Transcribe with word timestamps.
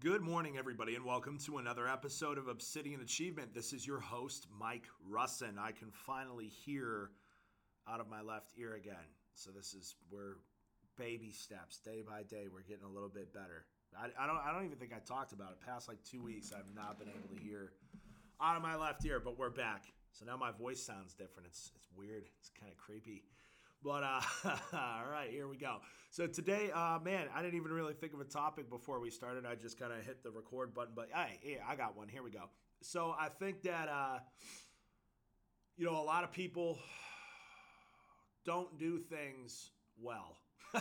Good 0.00 0.22
morning, 0.22 0.56
everybody, 0.56 0.94
and 0.94 1.04
welcome 1.04 1.36
to 1.40 1.58
another 1.58 1.86
episode 1.86 2.38
of 2.38 2.48
Obsidian 2.48 3.02
Achievement. 3.02 3.52
This 3.52 3.74
is 3.74 3.86
your 3.86 4.00
host, 4.00 4.46
Mike 4.58 4.86
Russin. 5.06 5.58
I 5.58 5.72
can 5.72 5.90
finally 5.90 6.46
hear 6.46 7.10
out 7.86 8.00
of 8.00 8.08
my 8.08 8.22
left 8.22 8.52
ear 8.56 8.76
again. 8.76 8.94
So 9.34 9.50
this 9.50 9.74
is 9.74 9.96
where 10.08 10.36
baby 10.96 11.32
steps, 11.32 11.80
day 11.80 12.00
by 12.00 12.22
day, 12.22 12.48
we're 12.50 12.62
getting 12.62 12.86
a 12.86 12.88
little 12.88 13.10
bit 13.10 13.34
better. 13.34 13.66
I, 13.94 14.06
I 14.18 14.26
don't 14.26 14.38
I 14.38 14.54
don't 14.54 14.64
even 14.64 14.78
think 14.78 14.94
I 14.96 15.00
talked 15.00 15.32
about 15.32 15.50
it. 15.50 15.60
Past 15.60 15.86
like 15.86 16.02
two 16.02 16.22
weeks, 16.22 16.50
I've 16.50 16.74
not 16.74 16.98
been 16.98 17.08
able 17.08 17.36
to 17.36 17.44
hear 17.44 17.72
out 18.40 18.56
of 18.56 18.62
my 18.62 18.76
left 18.76 19.04
ear, 19.04 19.20
but 19.20 19.38
we're 19.38 19.50
back. 19.50 19.84
So 20.12 20.24
now 20.24 20.38
my 20.38 20.50
voice 20.50 20.82
sounds 20.82 21.12
different. 21.12 21.46
It's 21.46 21.72
it's 21.76 21.88
weird. 21.94 22.24
It's 22.38 22.48
kind 22.58 22.72
of 22.72 22.78
creepy. 22.78 23.24
But 23.82 24.02
uh, 24.02 24.20
all 24.74 25.10
right, 25.10 25.28
here 25.30 25.48
we 25.48 25.56
go. 25.56 25.78
So 26.10 26.26
today, 26.26 26.70
uh, 26.74 26.98
man, 27.02 27.28
I 27.34 27.40
didn't 27.40 27.56
even 27.56 27.72
really 27.72 27.94
think 27.94 28.12
of 28.12 28.20
a 28.20 28.24
topic 28.24 28.68
before 28.68 29.00
we 29.00 29.10
started. 29.10 29.46
I 29.46 29.54
just 29.54 29.78
kind 29.78 29.92
of 29.92 30.04
hit 30.04 30.22
the 30.22 30.30
record 30.30 30.74
button. 30.74 30.92
But 30.94 31.08
hey, 31.14 31.58
I 31.66 31.76
got 31.76 31.96
one. 31.96 32.08
Here 32.08 32.22
we 32.22 32.30
go. 32.30 32.50
So 32.82 33.14
I 33.18 33.28
think 33.28 33.62
that 33.62 33.88
uh, 33.88 34.18
you 35.76 35.86
know 35.86 36.00
a 36.00 36.04
lot 36.04 36.24
of 36.24 36.32
people 36.32 36.78
don't 38.44 38.78
do 38.78 38.98
things 38.98 39.70
well. 39.98 40.36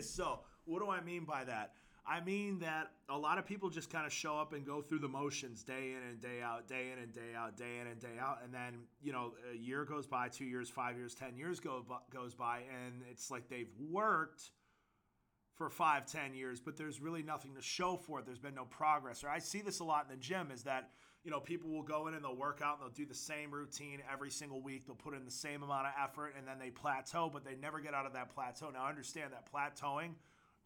so 0.00 0.40
what 0.64 0.80
do 0.80 0.90
I 0.90 1.00
mean 1.00 1.24
by 1.24 1.44
that? 1.44 1.72
I 2.06 2.20
mean 2.20 2.58
that 2.58 2.90
a 3.08 3.16
lot 3.16 3.38
of 3.38 3.46
people 3.46 3.70
just 3.70 3.90
kind 3.90 4.06
of 4.06 4.12
show 4.12 4.36
up 4.36 4.52
and 4.52 4.66
go 4.66 4.82
through 4.82 4.98
the 4.98 5.08
motions 5.08 5.62
day 5.62 5.94
in 5.96 6.08
and 6.08 6.20
day 6.20 6.42
out, 6.42 6.68
day 6.68 6.90
in 6.92 7.02
and 7.02 7.12
day 7.12 7.34
out, 7.36 7.56
day 7.56 7.78
in 7.80 7.86
and 7.86 7.98
day 7.98 8.18
out, 8.20 8.40
and 8.44 8.52
then 8.52 8.80
you 9.02 9.12
know 9.12 9.32
a 9.52 9.56
year 9.56 9.84
goes 9.84 10.06
by, 10.06 10.28
two 10.28 10.44
years, 10.44 10.68
five 10.68 10.96
years, 10.96 11.14
ten 11.14 11.36
years 11.36 11.60
go 11.60 11.84
goes 12.12 12.34
by, 12.34 12.58
and 12.58 13.02
it's 13.10 13.30
like 13.30 13.48
they've 13.48 13.72
worked 13.90 14.50
for 15.54 15.70
five, 15.70 16.06
ten 16.06 16.34
years, 16.34 16.60
but 16.60 16.76
there's 16.76 17.00
really 17.00 17.22
nothing 17.22 17.54
to 17.54 17.62
show 17.62 17.96
for 17.96 18.18
it. 18.18 18.26
There's 18.26 18.38
been 18.38 18.54
no 18.54 18.64
progress. 18.64 19.22
Or 19.22 19.28
I 19.28 19.38
see 19.38 19.60
this 19.60 19.78
a 19.80 19.84
lot 19.84 20.06
in 20.08 20.10
the 20.10 20.20
gym 20.20 20.50
is 20.50 20.64
that, 20.64 20.90
you 21.22 21.30
know, 21.30 21.38
people 21.38 21.70
will 21.70 21.82
go 21.82 22.08
in 22.08 22.14
and 22.14 22.24
they'll 22.24 22.36
work 22.36 22.60
out 22.62 22.78
and 22.78 22.82
they'll 22.82 22.94
do 22.94 23.06
the 23.06 23.14
same 23.14 23.52
routine 23.52 24.00
every 24.12 24.30
single 24.30 24.60
week. 24.60 24.86
They'll 24.86 24.96
put 24.96 25.14
in 25.14 25.24
the 25.24 25.30
same 25.30 25.62
amount 25.62 25.86
of 25.86 25.92
effort 26.02 26.34
and 26.36 26.46
then 26.46 26.58
they 26.58 26.70
plateau, 26.70 27.30
but 27.32 27.44
they 27.44 27.54
never 27.54 27.78
get 27.78 27.94
out 27.94 28.04
of 28.04 28.14
that 28.14 28.34
plateau. 28.34 28.70
Now, 28.70 28.82
I 28.82 28.88
understand 28.88 29.32
that 29.32 29.48
plateauing 29.50 30.14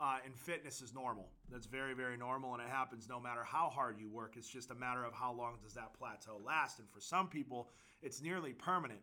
uh, 0.00 0.18
in 0.24 0.32
fitness 0.32 0.80
is 0.80 0.94
normal. 0.94 1.28
That's 1.50 1.66
very, 1.66 1.94
very 1.94 2.16
normal, 2.16 2.54
and 2.54 2.62
it 2.62 2.68
happens 2.68 3.08
no 3.08 3.18
matter 3.18 3.42
how 3.42 3.68
hard 3.68 3.98
you 3.98 4.08
work. 4.08 4.34
It's 4.36 4.48
just 4.48 4.70
a 4.70 4.74
matter 4.74 5.04
of 5.04 5.12
how 5.12 5.32
long 5.32 5.58
does 5.62 5.74
that 5.74 5.94
plateau 5.94 6.40
last. 6.44 6.78
And 6.78 6.88
for 6.88 7.00
some 7.00 7.28
people, 7.28 7.70
it's 8.00 8.22
nearly 8.22 8.52
permanent 8.52 9.00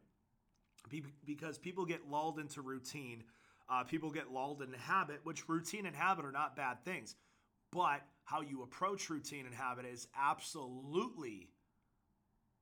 because 1.26 1.58
people 1.58 1.86
get 1.86 2.10
lulled 2.10 2.40
into 2.40 2.62
routine. 2.62 3.24
Uh, 3.70 3.84
people 3.84 4.12
get 4.12 4.32
lulled 4.32 4.62
into 4.62 4.78
habit, 4.78 5.20
which 5.24 5.50
routine 5.50 5.86
and 5.86 5.96
habit 5.96 6.24
are 6.24 6.32
not 6.32 6.56
bad 6.56 6.84
things. 6.86 7.16
But 7.72 8.02
how 8.24 8.42
you 8.42 8.64
approach 8.64 9.10
routine 9.10 9.46
and 9.46 9.54
habit 9.54 9.86
is 9.86 10.08
absolutely 10.18 11.50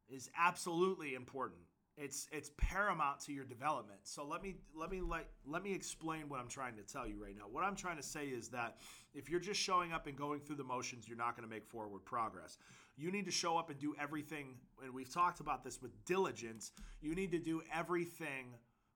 is 0.10 0.30
absolutely 0.38 1.16
important 1.16 1.62
it's 1.98 2.28
it's 2.32 2.52
paramount 2.58 3.20
to 3.22 3.34
your 3.34 3.46
development. 3.46 4.00
So 4.04 4.26
let 4.26 4.42
me 4.42 4.56
let 4.76 4.90
me 4.90 5.02
let 5.02 5.28
let 5.46 5.64
me 5.64 5.74
explain 5.74 6.28
what 6.28 6.40
I'm 6.40 6.48
trying 6.48 6.76
to 6.76 6.82
tell 6.82 7.08
you 7.08 7.22
right 7.22 7.36
now. 7.38 7.44
What 7.52 7.64
I'm 7.64 7.76
trying 7.76 7.98
to 7.98 8.04
say 8.04 8.28
is 8.28 8.50
that 8.50 8.78
if 9.14 9.30
you're 9.30 9.40
just 9.40 9.60
showing 9.60 9.92
up 9.92 10.08
and 10.08 10.18
going 10.18 10.40
through 10.40 10.56
the 10.56 10.64
motions, 10.64 11.08
you're 11.08 11.18
not 11.18 11.36
going 11.36 11.48
to 11.48 11.54
make 11.54 11.66
forward 11.66 12.04
progress. 12.04 12.58
You 12.98 13.12
need 13.12 13.26
to 13.26 13.32
show 13.32 13.58
up 13.58 13.70
and 13.70 13.80
do 13.80 13.96
everything 14.00 14.56
and 14.84 14.94
we've 14.94 15.12
talked 15.14 15.40
about 15.40 15.64
this 15.64 15.82
with 15.82 15.92
diligence. 16.06 16.72
You 17.02 17.16
need 17.16 17.32
to 17.32 17.40
do 17.40 17.62
everything 17.74 18.56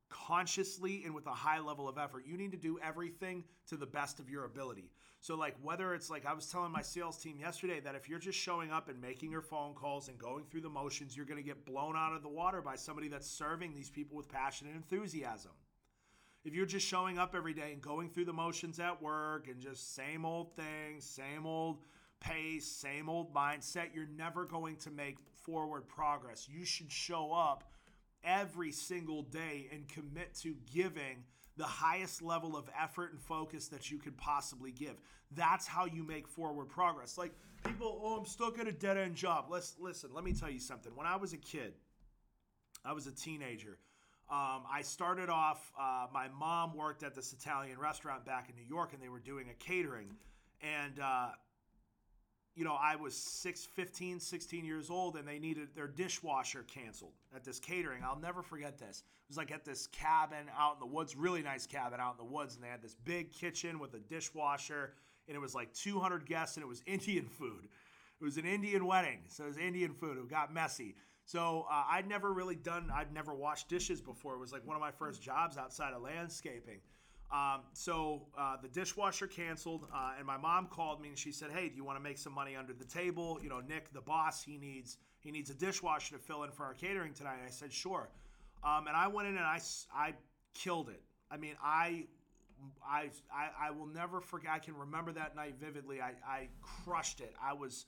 consciously 0.10 1.04
and 1.06 1.14
with 1.14 1.28
a 1.28 1.32
high 1.32 1.60
level 1.60 1.88
of 1.88 1.98
effort. 1.98 2.26
You 2.26 2.38
need 2.38 2.52
to 2.52 2.58
do 2.58 2.80
everything 2.84 3.44
to 3.68 3.78
the 3.78 3.86
best 3.86 4.20
of 4.20 4.30
your 4.30 4.46
ability. 4.46 4.92
So, 5.20 5.36
like, 5.36 5.56
whether 5.62 5.94
it's 5.94 6.10
like 6.10 6.26
I 6.26 6.34
was 6.34 6.48
telling 6.48 6.72
my 6.72 6.82
sales 6.82 7.18
team 7.18 7.40
yesterday 7.40 7.80
that 7.80 7.96
if 7.96 8.08
you're 8.08 8.20
just 8.20 8.38
showing 8.38 8.72
up 8.72 8.88
and 8.88 9.02
making 9.02 9.32
your 9.32 9.42
phone 9.42 9.74
calls 9.74 10.10
and 10.10 10.18
going 10.18 10.46
through 10.46 10.62
the 10.62 10.70
motions, 10.70 11.18
you're 11.18 11.26
going 11.26 11.42
to 11.42 11.48
get 11.48 11.66
blown 11.66 11.96
out 11.96 12.14
of 12.14 12.22
the 12.22 12.30
water 12.30 12.62
by 12.62 12.76
somebody 12.76 13.08
that's 13.08 13.30
serving 13.30 13.74
these 13.74 13.90
people 13.90 14.16
with 14.16 14.30
passion 14.30 14.68
and 14.68 14.76
enthusiasm. 14.76 15.52
If 16.46 16.54
you're 16.54 16.66
just 16.66 16.88
showing 16.88 17.18
up 17.18 17.36
every 17.36 17.54
day 17.54 17.74
and 17.74 17.82
going 17.82 18.10
through 18.10 18.26
the 18.26 18.34
motions 18.34 18.80
at 18.80 19.02
work 19.02 19.48
and 19.50 19.60
just 19.60 19.96
same 19.96 20.24
old 20.24 20.56
thing, 20.56 21.00
same 21.02 21.46
old 21.46 21.80
pace, 22.20 22.66
same 22.66 23.10
old 23.10 23.34
mindset, 23.34 23.94
you're 23.94 24.08
never 24.16 24.46
going 24.46 24.78
to 24.78 24.92
make 24.92 25.18
forward 25.34 25.88
progress. 25.88 26.48
You 26.50 26.64
should 26.64 26.92
show 26.92 27.34
up 27.34 27.64
every 28.24 28.72
single 28.72 29.24
day 29.24 29.68
and 29.72 29.88
commit 29.88 30.36
to 30.36 30.56
giving 30.74 31.24
the 31.58 31.64
highest 31.64 32.22
level 32.22 32.56
of 32.56 32.70
effort 32.80 33.12
and 33.12 33.22
focus 33.22 33.68
that 33.70 33.90
you 33.90 33.98
could 33.98 34.16
possibly 34.18 34.72
give. 34.72 34.96
That's 35.36 35.68
how 35.68 35.86
you 35.86 36.04
make 36.04 36.28
forward 36.28 36.70
progress. 36.70 37.18
Like 37.18 37.34
people, 37.66 38.00
oh, 38.04 38.18
I'm 38.18 38.26
stuck 38.26 38.60
at 38.60 38.68
a 38.68 38.72
dead 38.72 38.98
end 38.98 39.16
job. 39.16 39.46
Let's 39.50 39.76
listen. 39.80 40.12
Let 40.14 40.24
me 40.24 40.34
tell 40.34 40.50
you 40.50 40.60
something. 40.60 40.92
When 40.96 41.08
I 41.08 41.16
was 41.16 41.34
a 41.34 41.38
kid, 41.38 41.74
I 42.86 42.94
was 42.94 43.08
a 43.08 43.12
teenager. 43.12 43.80
Um, 44.30 44.64
I 44.70 44.82
started 44.84 45.30
off. 45.30 45.72
Uh, 45.80 46.08
my 46.14 46.28
mom 46.28 46.76
worked 46.76 47.02
at 47.04 47.16
this 47.16 47.34
Italian 47.34 47.80
restaurant 47.80 48.26
back 48.26 48.50
in 48.50 48.56
New 48.56 48.68
York, 48.68 48.94
and 48.94 49.02
they 49.02 49.10
were 49.10 49.20
doing 49.20 49.50
a 49.50 49.54
catering. 49.54 50.10
And 50.62 51.00
uh, 51.00 51.30
you 52.58 52.64
know, 52.64 52.76
I 52.82 52.96
was 52.96 53.16
6, 53.16 53.66
15, 53.66 54.20
16 54.20 54.66
years 54.66 54.90
old 54.90 55.16
and 55.16 55.28
they 55.28 55.38
needed 55.38 55.70
their 55.76 55.88
dishwasher 55.88 56.66
canceled 56.68 57.14
at 57.36 57.44
this 57.44 57.60
catering. 57.60 58.04
I'll 58.04 58.20
never 58.20 58.42
forget 58.42 58.80
this. 58.80 59.04
It 59.06 59.30
was 59.30 59.38
like 59.38 59.52
at 59.52 59.64
this 59.64 59.86
cabin 59.88 60.48
out 60.58 60.74
in 60.74 60.80
the 60.80 60.94
woods, 60.94 61.16
really 61.16 61.44
nice 61.44 61.68
cabin 61.68 62.00
out 62.00 62.16
in 62.20 62.26
the 62.26 62.34
woods. 62.34 62.56
And 62.56 62.64
they 62.64 62.68
had 62.68 62.82
this 62.82 62.96
big 63.06 63.32
kitchen 63.32 63.78
with 63.78 63.94
a 63.94 64.00
dishwasher 64.00 64.94
and 65.28 65.36
it 65.36 65.40
was 65.40 65.54
like 65.54 65.72
200 65.74 66.26
guests 66.26 66.58
and 66.58 66.64
it 66.64 66.68
was 66.68 66.82
Indian 66.88 67.28
food. 67.28 67.68
It 68.20 68.24
was 68.24 68.38
an 68.38 68.46
Indian 68.46 68.88
wedding. 68.88 69.20
So 69.28 69.44
it 69.44 69.48
was 69.48 69.58
Indian 69.60 69.94
food. 69.94 70.18
It 70.18 70.28
got 70.28 70.52
messy. 70.52 70.96
So 71.26 71.68
uh, 71.70 71.84
I'd 71.92 72.08
never 72.08 72.34
really 72.34 72.56
done, 72.56 72.90
I'd 72.92 73.14
never 73.14 73.36
washed 73.36 73.70
dishes 73.70 74.02
before. 74.02 74.34
It 74.34 74.40
was 74.40 74.52
like 74.52 74.66
one 74.66 74.76
of 74.76 74.82
my 74.82 74.92
first 74.92 75.22
jobs 75.22 75.58
outside 75.58 75.94
of 75.94 76.02
landscaping. 76.02 76.80
Um, 77.30 77.62
so 77.74 78.28
uh, 78.38 78.56
the 78.62 78.70
dishwasher 78.70 79.28
canceled, 79.28 79.86
uh, 79.94 80.14
and 80.18 80.26
my 80.26 80.38
mom 80.38 80.68
called 80.68 81.02
me 81.02 81.10
and 81.10 81.18
she 81.18 81.34
said, 81.34 81.52
"Hey, 81.52 81.68
do 81.68 81.76
you 81.76 81.84
want 81.84 81.98
to 81.98 82.04
make 82.04 82.18
some 82.18 82.34
money 82.34 82.56
under 82.56 82.74
the 82.74 82.86
table? 82.86 83.38
You 83.44 83.50
know, 83.50 83.60
Nick, 83.60 83.92
the 83.94 84.02
boss, 84.02 84.44
he 84.44 84.58
needs 84.58 84.98
he 85.20 85.32
needs 85.32 85.50
a 85.50 85.54
dishwasher 85.54 86.16
to 86.16 86.22
fill 86.22 86.44
in 86.44 86.52
for 86.52 86.64
our 86.64 86.74
catering 86.74 87.14
tonight." 87.14 87.36
And 87.40 87.48
I 87.48 87.52
said, 87.52 87.74
"Sure." 87.74 88.10
Um, 88.64 88.88
and 88.88 88.96
I 88.96 89.08
went 89.08 89.28
in 89.28 89.36
and 89.36 89.46
I 89.46 89.60
I 89.94 90.14
killed 90.54 90.90
it. 90.90 91.02
I 91.30 91.36
mean, 91.36 91.56
I 91.62 92.06
I, 92.86 93.10
I, 93.32 93.68
I 93.68 93.72
will 93.72 93.88
never 93.88 94.22
forget. 94.22 94.52
I 94.52 94.60
can 94.60 94.76
remember 94.76 95.12
that 95.14 95.36
night 95.36 95.56
vividly. 95.60 96.02
I, 96.02 96.14
I 96.26 96.48
crushed 96.62 97.20
it. 97.22 97.36
I 97.42 97.54
was 97.54 97.86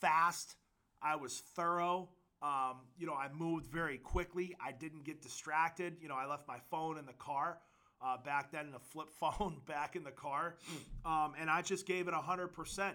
fast. 0.00 0.56
I 1.02 1.16
was 1.16 1.42
thorough. 1.54 2.08
Um, 2.42 2.76
you 2.98 3.06
know, 3.06 3.14
I 3.14 3.28
moved 3.32 3.66
very 3.66 3.98
quickly. 3.98 4.54
I 4.64 4.72
didn't 4.72 5.04
get 5.04 5.22
distracted. 5.22 5.96
You 6.00 6.08
know, 6.08 6.14
I 6.14 6.26
left 6.26 6.46
my 6.46 6.58
phone 6.70 6.98
in 6.98 7.06
the 7.06 7.14
car 7.14 7.58
uh, 8.06 8.16
back 8.18 8.52
then 8.52 8.66
in 8.66 8.74
a 8.74 8.78
flip 8.78 9.08
phone 9.20 9.56
back 9.66 9.96
in 9.96 10.04
the 10.04 10.10
car. 10.10 10.56
Um, 11.04 11.34
and 11.38 11.50
I 11.50 11.62
just 11.62 11.86
gave 11.86 12.08
it 12.08 12.14
100% 12.14 12.92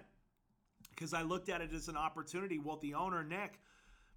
because 0.90 1.14
I 1.14 1.22
looked 1.24 1.50
at 1.50 1.62
it 1.62 1.74
as 1.74 1.88
an 1.88 1.98
opportunity. 1.98 2.60
Well, 2.60 2.78
the 2.78 2.94
owner, 2.94 3.24
Nick, 3.24 3.60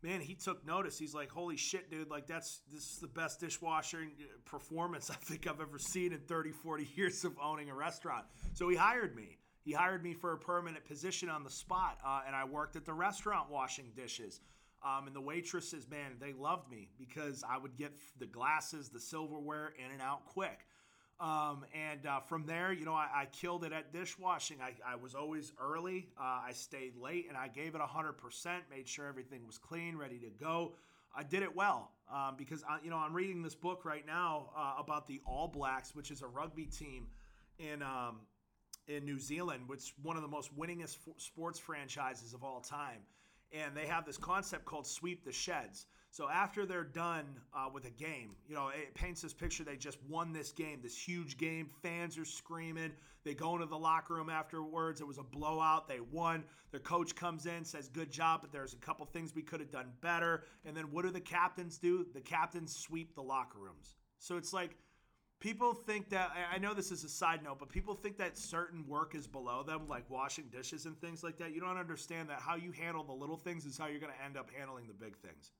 man, 0.02 0.20
he 0.20 0.34
took 0.34 0.64
notice. 0.66 0.98
He's 0.98 1.14
like, 1.14 1.30
holy 1.30 1.56
shit, 1.56 1.90
dude, 1.90 2.10
like 2.10 2.26
that's 2.26 2.60
this 2.72 2.82
is 2.82 2.98
the 2.98 3.08
best 3.08 3.40
dishwasher 3.40 4.06
performance 4.44 5.10
I 5.10 5.14
think 5.14 5.46
I've 5.46 5.60
ever 5.60 5.78
seen 5.78 6.12
in 6.12 6.20
30, 6.20 6.52
40 6.52 6.88
years 6.94 7.24
of 7.24 7.32
owning 7.42 7.70
a 7.70 7.74
restaurant. 7.74 8.24
So 8.52 8.68
he 8.68 8.76
hired 8.76 9.16
me. 9.16 9.38
He 9.62 9.72
hired 9.72 10.02
me 10.02 10.12
for 10.12 10.34
a 10.34 10.38
permanent 10.38 10.84
position 10.84 11.30
on 11.30 11.42
the 11.42 11.50
spot, 11.50 11.98
uh, 12.04 12.20
and 12.26 12.36
I 12.36 12.44
worked 12.44 12.76
at 12.76 12.84
the 12.84 12.92
restaurant 12.92 13.50
washing 13.50 13.92
dishes. 13.96 14.40
Um, 14.84 15.06
and 15.06 15.16
the 15.16 15.20
waitresses, 15.22 15.88
man, 15.88 16.16
they 16.20 16.34
loved 16.34 16.70
me 16.70 16.90
because 16.98 17.42
I 17.48 17.56
would 17.56 17.74
get 17.78 17.92
the 18.18 18.26
glasses, 18.26 18.90
the 18.90 19.00
silverware 19.00 19.72
in 19.82 19.90
and 19.90 20.02
out 20.02 20.26
quick. 20.26 20.66
Um, 21.20 21.64
and 21.72 22.06
uh, 22.06 22.20
from 22.20 22.44
there, 22.44 22.72
you 22.72 22.84
know, 22.84 22.94
I, 22.94 23.08
I, 23.14 23.26
killed 23.26 23.64
it 23.64 23.72
at 23.72 23.92
dishwashing. 23.92 24.56
I, 24.60 24.72
I 24.84 24.96
was 24.96 25.14
always 25.14 25.52
early. 25.62 26.08
Uh, 26.18 26.40
I 26.48 26.50
stayed 26.52 26.96
late 26.96 27.26
and 27.28 27.36
I 27.36 27.46
gave 27.46 27.76
it 27.76 27.80
100%, 27.80 28.46
made 28.68 28.88
sure 28.88 29.06
everything 29.06 29.46
was 29.46 29.56
clean, 29.56 29.96
ready 29.96 30.18
to 30.18 30.30
go. 30.44 30.74
I 31.16 31.22
did 31.22 31.44
it 31.44 31.54
well 31.54 31.92
um, 32.12 32.34
because, 32.36 32.64
I, 32.68 32.78
you 32.82 32.90
know, 32.90 32.96
I'm 32.96 33.14
reading 33.14 33.42
this 33.42 33.54
book 33.54 33.84
right 33.84 34.04
now 34.04 34.50
uh, 34.56 34.74
about 34.78 35.06
the 35.06 35.20
All 35.24 35.46
Blacks, 35.46 35.94
which 35.94 36.10
is 36.10 36.22
a 36.22 36.26
rugby 36.26 36.66
team 36.66 37.06
in. 37.58 37.82
Um, 37.82 38.20
in 38.86 39.06
New 39.06 39.18
Zealand, 39.18 39.62
which 39.66 39.78
is 39.78 39.92
one 40.02 40.16
of 40.16 40.20
the 40.20 40.28
most 40.28 40.54
winningest 40.58 40.98
sports 41.16 41.58
franchises 41.58 42.34
of 42.34 42.44
all 42.44 42.60
time 42.60 43.00
and 43.54 43.76
they 43.76 43.86
have 43.86 44.04
this 44.04 44.16
concept 44.16 44.64
called 44.64 44.86
sweep 44.86 45.24
the 45.24 45.32
sheds. 45.32 45.86
So 46.14 46.28
after 46.28 46.64
they're 46.64 46.84
done 46.84 47.24
uh, 47.52 47.68
with 47.74 47.86
a 47.86 47.90
game, 47.90 48.36
you 48.48 48.54
know, 48.54 48.68
it 48.68 48.94
paints 48.94 49.20
this 49.20 49.34
picture 49.34 49.64
they 49.64 49.74
just 49.74 49.98
won 50.08 50.32
this 50.32 50.52
game, 50.52 50.78
this 50.80 50.96
huge 50.96 51.36
game. 51.38 51.68
Fans 51.82 52.16
are 52.18 52.24
screaming. 52.24 52.92
They 53.24 53.34
go 53.34 53.54
into 53.54 53.66
the 53.66 53.76
locker 53.76 54.14
room 54.14 54.30
afterwards. 54.30 55.00
It 55.00 55.08
was 55.08 55.18
a 55.18 55.24
blowout. 55.24 55.88
They 55.88 55.98
won. 55.98 56.44
Their 56.70 56.78
coach 56.78 57.16
comes 57.16 57.46
in, 57.46 57.64
says, 57.64 57.88
"Good 57.88 58.12
job, 58.12 58.42
but 58.42 58.52
there's 58.52 58.74
a 58.74 58.76
couple 58.76 59.04
things 59.06 59.34
we 59.34 59.42
could 59.42 59.58
have 59.58 59.72
done 59.72 59.90
better." 60.02 60.44
And 60.64 60.76
then 60.76 60.92
what 60.92 61.02
do 61.02 61.10
the 61.10 61.20
captains 61.20 61.78
do? 61.78 62.06
The 62.14 62.20
captains 62.20 62.76
sweep 62.76 63.16
the 63.16 63.22
locker 63.22 63.58
rooms. 63.58 63.96
So 64.20 64.36
it's 64.36 64.52
like 64.52 64.76
people 65.40 65.74
think 65.74 66.10
that 66.10 66.30
I 66.48 66.58
know 66.58 66.74
this 66.74 66.92
is 66.92 67.02
a 67.02 67.08
side 67.08 67.42
note, 67.42 67.58
but 67.58 67.70
people 67.70 67.96
think 67.96 68.18
that 68.18 68.38
certain 68.38 68.86
work 68.86 69.16
is 69.16 69.26
below 69.26 69.64
them, 69.64 69.88
like 69.88 70.08
washing 70.08 70.44
dishes 70.52 70.86
and 70.86 70.96
things 71.00 71.24
like 71.24 71.38
that. 71.38 71.52
You 71.52 71.60
don't 71.60 71.76
understand 71.76 72.28
that 72.28 72.38
how 72.38 72.54
you 72.54 72.70
handle 72.70 73.02
the 73.02 73.12
little 73.12 73.36
things 73.36 73.66
is 73.66 73.76
how 73.76 73.88
you're 73.88 73.98
going 73.98 74.12
to 74.16 74.24
end 74.24 74.36
up 74.36 74.48
handling 74.56 74.86
the 74.86 74.94
big 74.94 75.16
things. 75.16 75.50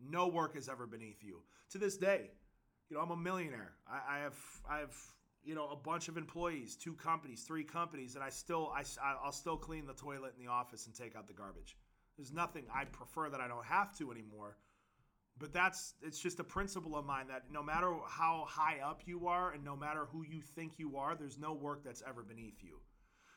No 0.00 0.28
work 0.28 0.56
is 0.56 0.68
ever 0.68 0.86
beneath 0.86 1.22
you. 1.22 1.42
To 1.70 1.78
this 1.78 1.96
day, 1.96 2.30
you 2.88 2.96
know, 2.96 3.02
I'm 3.02 3.10
a 3.10 3.16
millionaire. 3.16 3.72
I, 3.88 4.16
I 4.16 4.18
have, 4.20 4.38
I 4.68 4.78
have, 4.78 4.94
you 5.44 5.54
know, 5.54 5.68
a 5.68 5.76
bunch 5.76 6.08
of 6.08 6.16
employees, 6.16 6.76
two 6.76 6.94
companies, 6.94 7.42
three 7.42 7.64
companies, 7.64 8.14
and 8.14 8.22
I 8.22 8.30
still, 8.30 8.72
I, 8.74 8.84
I'll 9.24 9.32
still 9.32 9.56
clean 9.56 9.86
the 9.86 9.94
toilet 9.94 10.34
in 10.38 10.44
the 10.44 10.50
office 10.50 10.86
and 10.86 10.94
take 10.94 11.16
out 11.16 11.26
the 11.26 11.34
garbage. 11.34 11.76
There's 12.16 12.32
nothing 12.32 12.64
I 12.74 12.84
prefer 12.84 13.28
that 13.30 13.40
I 13.40 13.48
don't 13.48 13.64
have 13.64 13.96
to 13.98 14.10
anymore. 14.10 14.56
But 15.38 15.52
that's 15.52 15.94
it's 16.00 16.18
just 16.18 16.40
a 16.40 16.44
principle 16.44 16.96
of 16.96 17.04
mine 17.04 17.26
that 17.28 17.44
no 17.52 17.62
matter 17.62 17.94
how 18.08 18.46
high 18.48 18.78
up 18.82 19.02
you 19.04 19.26
are 19.26 19.52
and 19.52 19.62
no 19.62 19.76
matter 19.76 20.06
who 20.10 20.24
you 20.24 20.40
think 20.40 20.78
you 20.78 20.96
are, 20.96 21.14
there's 21.14 21.38
no 21.38 21.52
work 21.52 21.84
that's 21.84 22.02
ever 22.08 22.22
beneath 22.22 22.62
you. 22.62 22.80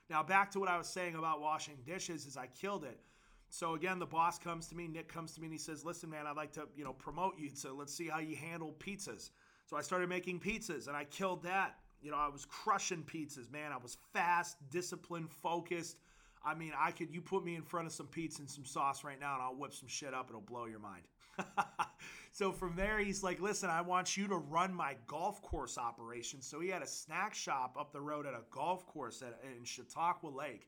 Now 0.10 0.24
back 0.24 0.50
to 0.52 0.60
what 0.60 0.70
I 0.70 0.78
was 0.78 0.88
saying 0.88 1.16
about 1.16 1.42
washing 1.42 1.78
dishes 1.86 2.26
is 2.26 2.38
I 2.38 2.48
killed 2.48 2.86
it. 2.86 3.00
So 3.50 3.74
again, 3.74 4.00
the 4.00 4.06
boss 4.06 4.38
comes 4.38 4.68
to 4.68 4.76
me, 4.76 4.88
Nick 4.88 5.12
comes 5.12 5.34
to 5.34 5.42
me 5.42 5.48
and 5.48 5.54
he 5.54 5.60
says, 5.60 5.84
"Listen, 5.84 6.10
man, 6.10 6.28
I'd 6.28 6.38
like 6.38 6.52
to, 6.54 6.68
you 6.76 6.84
know, 6.84 6.94
promote 6.94 7.38
you. 7.38 7.50
So 7.54 7.74
let's 7.74 7.94
see 7.94 8.08
how 8.08 8.20
you 8.20 8.36
handle 8.36 8.76
pizzas." 8.80 9.32
So 9.66 9.78
I 9.78 9.82
started 9.82 10.10
making 10.10 10.40
pizzas 10.40 10.88
and 10.88 10.96
I 10.96 11.04
killed 11.06 11.44
that. 11.44 11.80
You 12.02 12.12
know, 12.12 12.18
I 12.18 12.30
was 12.30 12.46
crushing 12.46 13.04
pizzas, 13.04 13.52
man. 13.52 13.72
I 13.72 13.78
was 13.78 13.98
fast, 14.14 14.58
disciplined, 14.70 15.30
focused. 15.30 15.98
I 16.44 16.56
mean, 16.56 16.72
I 16.78 16.92
could 16.92 17.14
you 17.14 17.22
put 17.22 17.44
me 17.44 17.56
in 17.56 17.64
front 17.64 17.88
of 17.88 17.94
some 17.94 18.08
pizza 18.08 18.42
and 18.42 18.50
some 18.50 18.66
sauce 18.66 19.04
right 19.04 19.20
now 19.20 19.34
and 19.34 19.44
I'll 19.44 19.56
whip 19.56 19.74
some 19.74 19.90
shit 19.90 20.14
up. 20.14 20.30
It'll 20.30 20.42
blow 20.42 20.66
your 20.66 20.80
mind. 20.80 21.04
so 22.32 22.52
from 22.52 22.76
there, 22.76 23.00
he's 23.00 23.24
like, 23.24 23.42
listen, 23.42 23.70
I 23.70 23.82
want 23.82 24.16
you 24.16 24.28
to 24.28 24.38
run 24.38 24.74
my 24.74 24.96
golf 25.08 25.42
course 25.42 25.78
operation. 25.78 26.42
So 26.42 26.60
he 26.60 26.70
had 26.70 26.82
a 26.82 26.88
snack 26.88 27.34
shop 27.34 27.76
up 27.80 27.92
the 27.92 28.02
road 28.02 28.26
at 28.26 28.34
a 28.34 28.42
golf 28.52 28.86
course 28.88 29.22
at, 29.22 29.40
in 29.44 29.64
Chautauqua 29.64 30.30
Lake. 30.30 30.68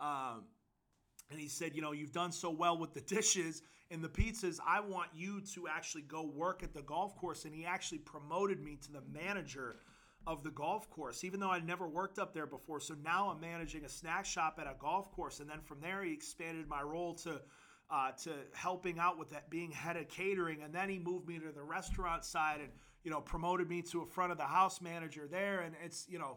Um, 0.00 0.44
and 1.30 1.40
he 1.40 1.48
said, 1.48 1.74
you 1.74 1.82
know, 1.82 1.92
you've 1.92 2.12
done 2.12 2.32
so 2.32 2.50
well 2.50 2.76
with 2.76 2.94
the 2.94 3.00
dishes 3.14 3.62
and 3.90 4.02
the 4.02 4.08
pizzas. 4.08 4.58
I 4.66 4.80
want 4.80 5.10
you 5.14 5.40
to 5.54 5.68
actually 5.68 6.02
go 6.02 6.24
work 6.24 6.62
at 6.62 6.74
the 6.74 6.82
golf 6.82 7.16
course. 7.16 7.44
And 7.44 7.54
he 7.54 7.64
actually 7.64 7.98
promoted 7.98 8.62
me 8.62 8.78
to 8.82 8.92
the 8.92 9.02
manager 9.12 9.76
of 10.26 10.42
the 10.42 10.50
golf 10.50 10.90
course, 10.90 11.24
even 11.24 11.40
though 11.40 11.50
I'd 11.50 11.66
never 11.66 11.88
worked 11.88 12.18
up 12.18 12.34
there 12.34 12.46
before. 12.46 12.80
So 12.80 12.94
now 13.02 13.30
I'm 13.30 13.40
managing 13.40 13.84
a 13.84 13.88
snack 13.88 14.26
shop 14.26 14.58
at 14.60 14.66
a 14.66 14.74
golf 14.78 15.10
course. 15.12 15.40
And 15.40 15.48
then 15.48 15.60
from 15.60 15.80
there, 15.80 16.04
he 16.04 16.12
expanded 16.12 16.68
my 16.68 16.82
role 16.82 17.14
to 17.14 17.40
uh, 17.90 18.12
to 18.12 18.30
helping 18.52 18.98
out 18.98 19.18
with 19.18 19.30
that 19.30 19.50
being 19.50 19.70
head 19.72 19.96
of 19.96 20.08
catering 20.08 20.62
and 20.62 20.72
then 20.72 20.88
he 20.88 20.98
moved 20.98 21.26
me 21.26 21.38
to 21.38 21.50
the 21.52 21.62
restaurant 21.62 22.24
side 22.24 22.60
and 22.60 22.70
you 23.02 23.10
know 23.10 23.20
promoted 23.20 23.68
me 23.68 23.82
to 23.82 24.02
a 24.02 24.06
front 24.06 24.30
of 24.30 24.38
the 24.38 24.44
house 24.44 24.80
manager 24.80 25.26
there 25.28 25.60
and 25.62 25.74
it's 25.84 26.06
you 26.08 26.18
know 26.18 26.36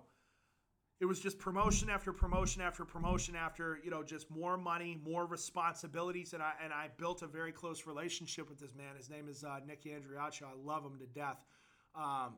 it 1.04 1.06
was 1.06 1.20
just 1.20 1.38
promotion 1.38 1.90
after 1.90 2.14
promotion 2.14 2.62
after 2.62 2.86
promotion 2.86 3.36
after 3.36 3.78
you 3.84 3.92
know 3.92 4.04
just 4.04 4.32
more 4.32 4.56
money 4.56 4.98
more 5.04 5.26
responsibilities. 5.26 6.32
And 6.32 6.42
i 6.42 6.54
and 6.64 6.72
i 6.72 6.88
built 6.96 7.24
a 7.24 7.28
very 7.28 7.52
close 7.52 7.86
relationship 7.86 8.48
with 8.48 8.58
this 8.58 8.74
man. 8.74 8.96
His 8.96 9.10
name 9.10 9.28
is 9.28 9.44
uh, 9.44 9.60
nick 9.68 9.84
andriaccio. 9.84 10.44
I 10.44 10.54
love 10.64 10.86
him 10.86 10.98
to 11.00 11.06
death. 11.08 11.44
Um, 11.94 12.36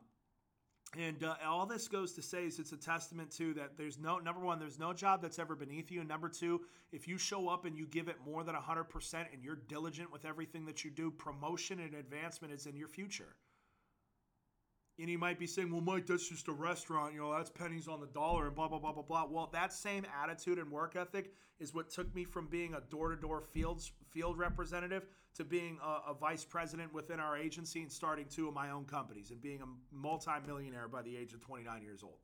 and 0.98 1.22
uh, 1.22 1.36
all 1.46 1.64
this 1.64 1.86
goes 1.86 2.12
to 2.14 2.22
say 2.22 2.44
is 2.44 2.58
it's 2.58 2.72
a 2.72 2.76
testament 2.76 3.30
to 3.36 3.54
that 3.54 3.78
there's 3.78 4.00
no 4.00 4.18
number 4.18 4.40
one 4.40 4.58
there's 4.58 4.80
no 4.80 4.92
job 4.92 5.22
that's 5.22 5.38
ever 5.38 5.54
beneath 5.54 5.92
you. 5.92 6.00
And 6.00 6.08
number 6.08 6.28
two 6.28 6.62
if 6.90 7.06
you 7.06 7.18
show 7.18 7.48
up 7.48 7.66
and 7.66 7.78
you 7.78 7.86
give 7.86 8.08
it 8.08 8.16
more 8.26 8.42
than 8.42 8.56
100% 8.56 9.14
and 9.14 9.44
you're 9.44 9.60
diligent 9.68 10.10
with 10.10 10.24
everything 10.24 10.66
that 10.66 10.84
you 10.84 10.90
do 10.90 11.12
promotion 11.12 11.78
and 11.78 11.94
advancement 11.94 12.52
is 12.52 12.66
in 12.66 12.74
your 12.74 12.88
future 12.88 13.36
and 14.98 15.10
you 15.10 15.18
might 15.18 15.38
be 15.38 15.46
saying, 15.46 15.70
well, 15.70 15.82
Mike, 15.82 16.06
that's 16.06 16.28
just 16.28 16.48
a 16.48 16.52
restaurant. 16.52 17.12
You 17.12 17.20
know, 17.20 17.36
that's 17.36 17.50
pennies 17.50 17.86
on 17.86 18.00
the 18.00 18.06
dollar 18.06 18.46
and 18.46 18.54
blah, 18.54 18.68
blah, 18.68 18.78
blah, 18.78 18.92
blah, 18.92 19.02
blah. 19.02 19.26
Well, 19.30 19.50
that 19.52 19.72
same 19.72 20.06
attitude 20.22 20.58
and 20.58 20.70
work 20.70 20.96
ethic 20.96 21.32
is 21.60 21.74
what 21.74 21.90
took 21.90 22.14
me 22.14 22.24
from 22.24 22.46
being 22.46 22.74
a 22.74 22.80
door 22.80 23.10
to 23.10 23.16
door 23.16 23.40
fields 23.40 23.92
field 24.10 24.38
representative 24.38 25.04
to 25.34 25.44
being 25.44 25.78
a, 25.84 26.10
a, 26.10 26.14
vice 26.14 26.44
president 26.44 26.92
within 26.94 27.20
our 27.20 27.36
agency 27.36 27.82
and 27.82 27.92
starting 27.92 28.24
two 28.30 28.48
of 28.48 28.54
my 28.54 28.70
own 28.70 28.84
companies 28.84 29.30
and 29.30 29.42
being 29.42 29.60
a 29.60 29.94
multimillionaire 29.94 30.88
by 30.88 31.02
the 31.02 31.14
age 31.14 31.34
of 31.34 31.40
29 31.40 31.82
years 31.82 32.02
old. 32.02 32.18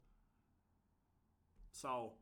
So 1.73 2.13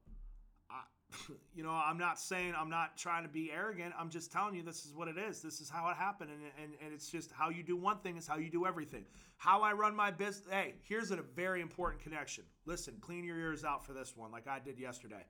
you 1.55 1.63
know, 1.63 1.71
I'm 1.71 1.99
not 1.99 2.19
saying 2.19 2.55
I'm 2.57 2.71
not 2.71 2.97
trying 2.97 3.23
to 3.23 3.29
be 3.29 3.51
arrogant. 3.53 3.95
I'm 3.99 4.11
just 4.11 4.31
telling 4.33 4.55
you 4.55 4.63
this 4.63 4.85
is 4.85 4.95
what 4.95 5.09
it 5.09 5.17
is. 5.19 5.41
This 5.41 5.61
is 5.61 5.69
how 5.69 5.89
it 5.89 5.97
happened. 5.97 6.31
And, 6.31 6.41
and, 6.63 6.75
and 6.85 6.93
it's 6.93 7.11
just 7.11 7.31
how 7.33 7.51
you 7.51 7.63
do 7.63 7.77
one 7.77 7.99
thing 7.99 8.17
is 8.17 8.27
how 8.27 8.37
you 8.37 8.51
do 8.51 8.67
everything. 8.67 9.05
How 9.37 9.63
I 9.63 9.73
run 9.73 9.95
my 9.95 10.11
business. 10.11 10.47
Hey, 10.51 10.75
here's 10.83 11.11
a 11.11 11.17
very 11.17 11.61
important 11.61 12.03
connection. 12.03 12.45
Listen, 12.67 12.95
clean 13.01 13.25
your 13.25 13.39
ears 13.39 13.65
out 13.65 13.85
for 13.85 13.93
this 13.93 14.17
one, 14.17 14.31
like 14.31 14.47
I 14.47 14.59
did 14.59 14.79
yesterday. 14.79 15.25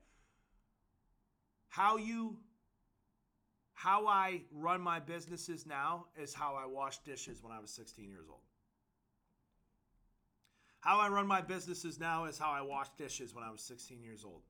How 1.69 1.97
you 1.97 2.37
how 3.73 4.05
I 4.05 4.41
run 4.51 4.79
my 4.79 4.99
businesses 4.99 5.65
now 5.65 6.05
is 6.15 6.35
how 6.35 6.53
I 6.55 6.67
washed 6.67 7.03
dishes 7.03 7.41
when 7.41 7.51
I 7.51 7.59
was 7.59 7.71
16 7.71 8.09
years 8.09 8.27
old. 8.29 8.41
How 10.81 10.99
I 10.99 11.09
run 11.09 11.25
my 11.25 11.41
businesses 11.41 11.99
now 11.99 12.25
is 12.25 12.37
how 12.37 12.51
I 12.51 12.61
washed 12.61 12.97
dishes 12.97 13.33
when 13.33 13.43
I 13.43 13.49
was 13.49 13.61
16 13.61 14.03
years 14.03 14.23
old. 14.23 14.41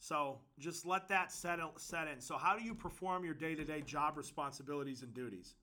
So 0.00 0.38
just 0.58 0.86
let 0.86 1.08
that 1.08 1.30
set, 1.30 1.60
set 1.76 2.08
in. 2.08 2.20
So, 2.20 2.38
how 2.38 2.56
do 2.56 2.64
you 2.64 2.74
perform 2.74 3.22
your 3.22 3.34
day 3.34 3.54
to 3.54 3.64
day 3.64 3.82
job 3.82 4.16
responsibilities 4.16 5.02
and 5.02 5.12
duties? 5.12 5.54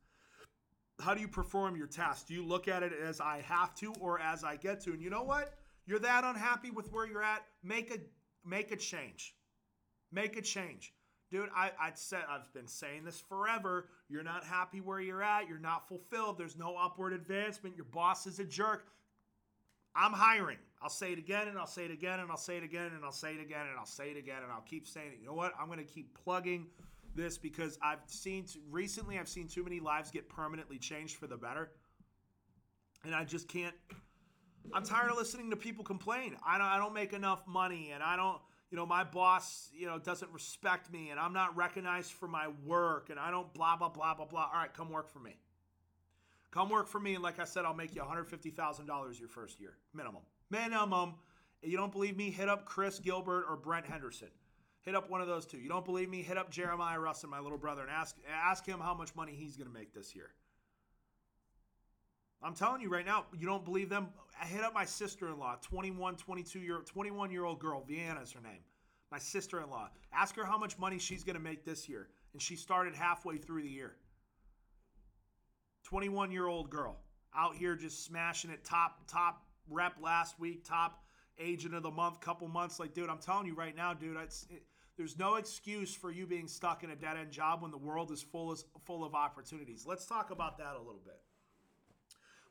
How 1.00 1.16
do 1.16 1.22
you 1.22 1.28
perform 1.28 1.76
your 1.76 1.88
tasks? 1.88 2.24
Do 2.24 2.36
you 2.36 2.46
look 2.46 2.68
at 2.68 2.84
it 2.84 2.94
as 2.94 3.20
I 3.20 3.42
have 3.42 3.74
to 3.76 3.94
or 4.00 4.20
as 4.20 4.44
I 4.44 4.56
get 4.56 4.80
to? 4.82 4.92
And 4.92 5.02
you 5.02 5.10
know 5.10 5.24
what? 5.24 5.56
You're 5.88 6.00
that 6.00 6.24
unhappy 6.24 6.70
with 6.70 6.92
where 6.94 7.08
you're 7.08 7.24
at. 7.24 7.46
Make 7.64 7.92
a 7.92 7.98
make 8.48 8.72
a 8.72 8.76
change. 8.76 9.36
Make 10.12 10.38
a 10.38 10.42
change. 10.42 10.94
Dude, 11.32 11.50
I, 11.56 11.72
I 11.80 11.92
said 11.96 12.22
I've 12.30 12.54
been 12.54 12.68
saying 12.68 13.06
this 13.06 13.20
forever. 13.20 13.90
You're 14.08 14.24
not 14.24 14.44
happy 14.44 14.82
where 14.82 15.00
you're 15.00 15.24
at. 15.24 15.50
You're 15.50 15.58
not 15.58 15.88
fulfilled. 15.88 16.38
There's 16.38 16.56
no 16.56 16.78
upward 16.78 17.12
advancement. 17.12 17.76
Your 17.76 17.86
boss 17.86 18.28
is 18.28 18.40
a 18.40 18.46
jerk. 18.46 18.86
I'm 19.96 20.14
hiring. 20.14 20.60
I'll 20.82 20.90
say 20.90 21.12
it 21.12 21.18
again 21.18 21.48
and 21.48 21.58
I'll 21.58 21.66
say 21.66 21.86
it 21.86 21.92
again 21.92 22.20
and 22.20 22.30
I'll 22.30 22.38
say 22.38 22.58
it 22.58 22.64
again 22.64 22.92
and 22.96 23.04
I'll 23.04 23.12
say 23.12 23.34
it 23.34 23.42
again 23.42 23.66
and 23.68 23.80
I'll 23.80 23.86
say 23.86 24.12
it 24.12 24.18
again 24.18 24.44
and 24.44 24.52
I'll 24.52 24.62
keep 24.62 24.88
saying 24.88 25.08
it. 25.14 25.20
You 25.20 25.28
know 25.28 25.34
what? 25.34 25.54
I'm 25.60 25.68
going 25.68 25.80
to 25.80 25.86
keep 25.86 26.16
plugging 26.24 26.68
this 27.16 27.38
because 27.38 27.80
I've 27.82 28.00
seen 28.06 28.46
recently 28.70 29.18
I've 29.18 29.28
seen 29.28 29.48
too 29.48 29.64
many 29.64 29.80
lives 29.80 30.12
get 30.12 30.30
permanently 30.30 30.78
changed 30.78 31.16
for 31.16 31.26
the 31.26 31.38
better. 31.38 31.72
And 33.04 33.16
I 33.16 33.24
just 33.24 33.48
can't 33.48 33.74
I'm 34.74 34.84
tired 34.84 35.10
of 35.10 35.18
listening 35.18 35.50
to 35.50 35.56
people 35.56 35.84
complain. 35.84 36.36
I 36.46 36.58
don't 36.58 36.68
I 36.68 36.78
don't 36.78 36.94
make 36.94 37.14
enough 37.14 37.48
money 37.48 37.92
and 37.94 38.04
I 38.04 38.16
don't 38.16 38.40
you 38.70 38.78
know 38.78 38.86
my 38.86 39.04
boss 39.04 39.70
you 39.74 39.88
know 39.88 39.98
doesn't 39.98 40.32
respect 40.32 40.92
me 40.92 41.10
and 41.10 41.20
I'm 41.20 41.34
not 41.34 41.56
recognized 41.56 42.12
for 42.12 42.28
my 42.28 42.50
work 42.66 43.10
and 43.10 43.20
I 43.20 43.32
don't 43.32 43.52
blah 43.54 43.78
blah 43.78 43.90
blah 43.90 44.14
blah 44.14 44.26
blah. 44.26 44.50
All 44.54 44.60
right, 44.60 44.74
come 44.74 44.92
work 44.92 45.10
for 45.10 45.20
me. 45.20 45.38
Come 46.52 46.70
work 46.70 46.88
for 46.88 47.00
me 47.00 47.16
and 47.16 47.24
like 47.24 47.40
I 47.40 47.46
said 47.46 47.66
I'll 47.66 47.74
make 47.74 47.96
you 47.96 48.02
$150,000 48.02 49.20
your 49.20 49.30
first 49.30 49.60
year 49.60 49.74
minimum. 49.94 50.22
Minimum. 50.50 51.16
You 51.62 51.78
don't 51.78 51.92
believe 51.92 52.16
me, 52.16 52.30
hit 52.30 52.50
up 52.50 52.66
Chris 52.66 53.00
Gilbert 53.00 53.46
or 53.50 53.58
Brent 53.58 53.86
Henderson. 53.86 54.30
Hit 54.82 54.96
up 54.96 55.10
one 55.10 55.22
of 55.22 55.28
those 55.28 55.46
two. 55.46 55.58
You 55.58 55.68
don't 55.68 55.84
believe 55.84 56.10
me? 56.10 56.22
Hit 56.22 56.38
up 56.38 56.50
Jeremiah 56.50 57.00
Russell, 57.00 57.30
my 57.30 57.40
little 57.40 57.58
brother, 57.58 57.82
and 57.82 57.92
ask 57.92 58.16
ask 58.32 58.66
him 58.66 58.80
how 58.80 58.94
much 58.94 59.16
money 59.16 59.34
he's 59.34 59.58
going 59.58 59.68
to 59.68 59.74
make 59.74 59.94
this 59.94 60.16
year. 60.16 60.30
I'm 62.42 62.54
telling 62.54 62.82
you 62.82 62.90
right 62.90 63.06
now, 63.06 63.26
you 63.38 63.48
don't 63.48 63.66
believe 63.66 63.90
them? 63.90 64.08
Hit 64.46 64.64
up 64.64 64.74
my 64.74 64.86
sister-in-law, 64.86 65.58
21, 65.62 66.16
22 66.16 66.60
year 66.60 66.82
21 66.86 67.32
year 67.32 67.44
old 67.44 67.60
girl, 67.60 67.84
Vienna 67.86 68.22
is 68.22 68.32
her 68.32 68.42
name. 68.42 68.62
My 69.12 69.20
sister-in-law. 69.20 69.90
Ask 70.14 70.36
her 70.36 70.46
how 70.46 70.58
much 70.58 70.78
money 70.78 71.00
she's 71.00 71.24
going 71.24 71.36
to 71.36 71.42
make 71.42 71.66
this 71.66 71.90
year, 71.90 72.08
and 72.34 72.42
she 72.42 72.56
started 72.56 72.96
halfway 72.96 73.38
through 73.38 73.64
the 73.64 73.70
year. 73.70 73.96
21 75.84 76.32
year 76.32 76.48
old 76.48 76.70
girl 76.70 76.98
out 77.36 77.56
here 77.56 77.76
just 77.76 78.06
smashing 78.06 78.52
it 78.52 78.64
top 78.64 79.08
top 79.08 79.47
rep 79.70 79.96
last 80.02 80.40
week, 80.40 80.64
top 80.64 81.04
agent 81.40 81.74
of 81.76 81.84
the 81.84 81.92
month, 81.92 82.20
couple 82.20 82.48
months. 82.48 82.80
Like, 82.80 82.94
dude, 82.94 83.10
I'm 83.10 83.20
telling 83.20 83.46
you 83.46 83.54
right 83.56 83.76
now, 83.76 83.94
dude, 83.94 84.18
it, 84.18 84.64
there's 84.98 85.18
no 85.18 85.36
excuse 85.36 85.94
for 85.94 86.12
you 86.12 86.26
being 86.26 86.48
stuck 86.48 86.84
in 86.84 86.90
a 86.90 86.96
dead 86.96 87.18
end 87.18 87.32
job 87.32 87.62
when 87.62 87.72
the 87.72 87.78
world 87.78 88.12
is 88.12 88.22
full 88.22 88.52
of, 88.52 88.64
full 88.86 89.04
of 89.04 89.14
opportunities. 89.14 89.86
Let's 89.86 90.06
talk 90.06 90.32
about 90.32 90.58
that 90.58 90.76
a 90.76 90.80
little 90.80 91.02
bit. 91.06 91.20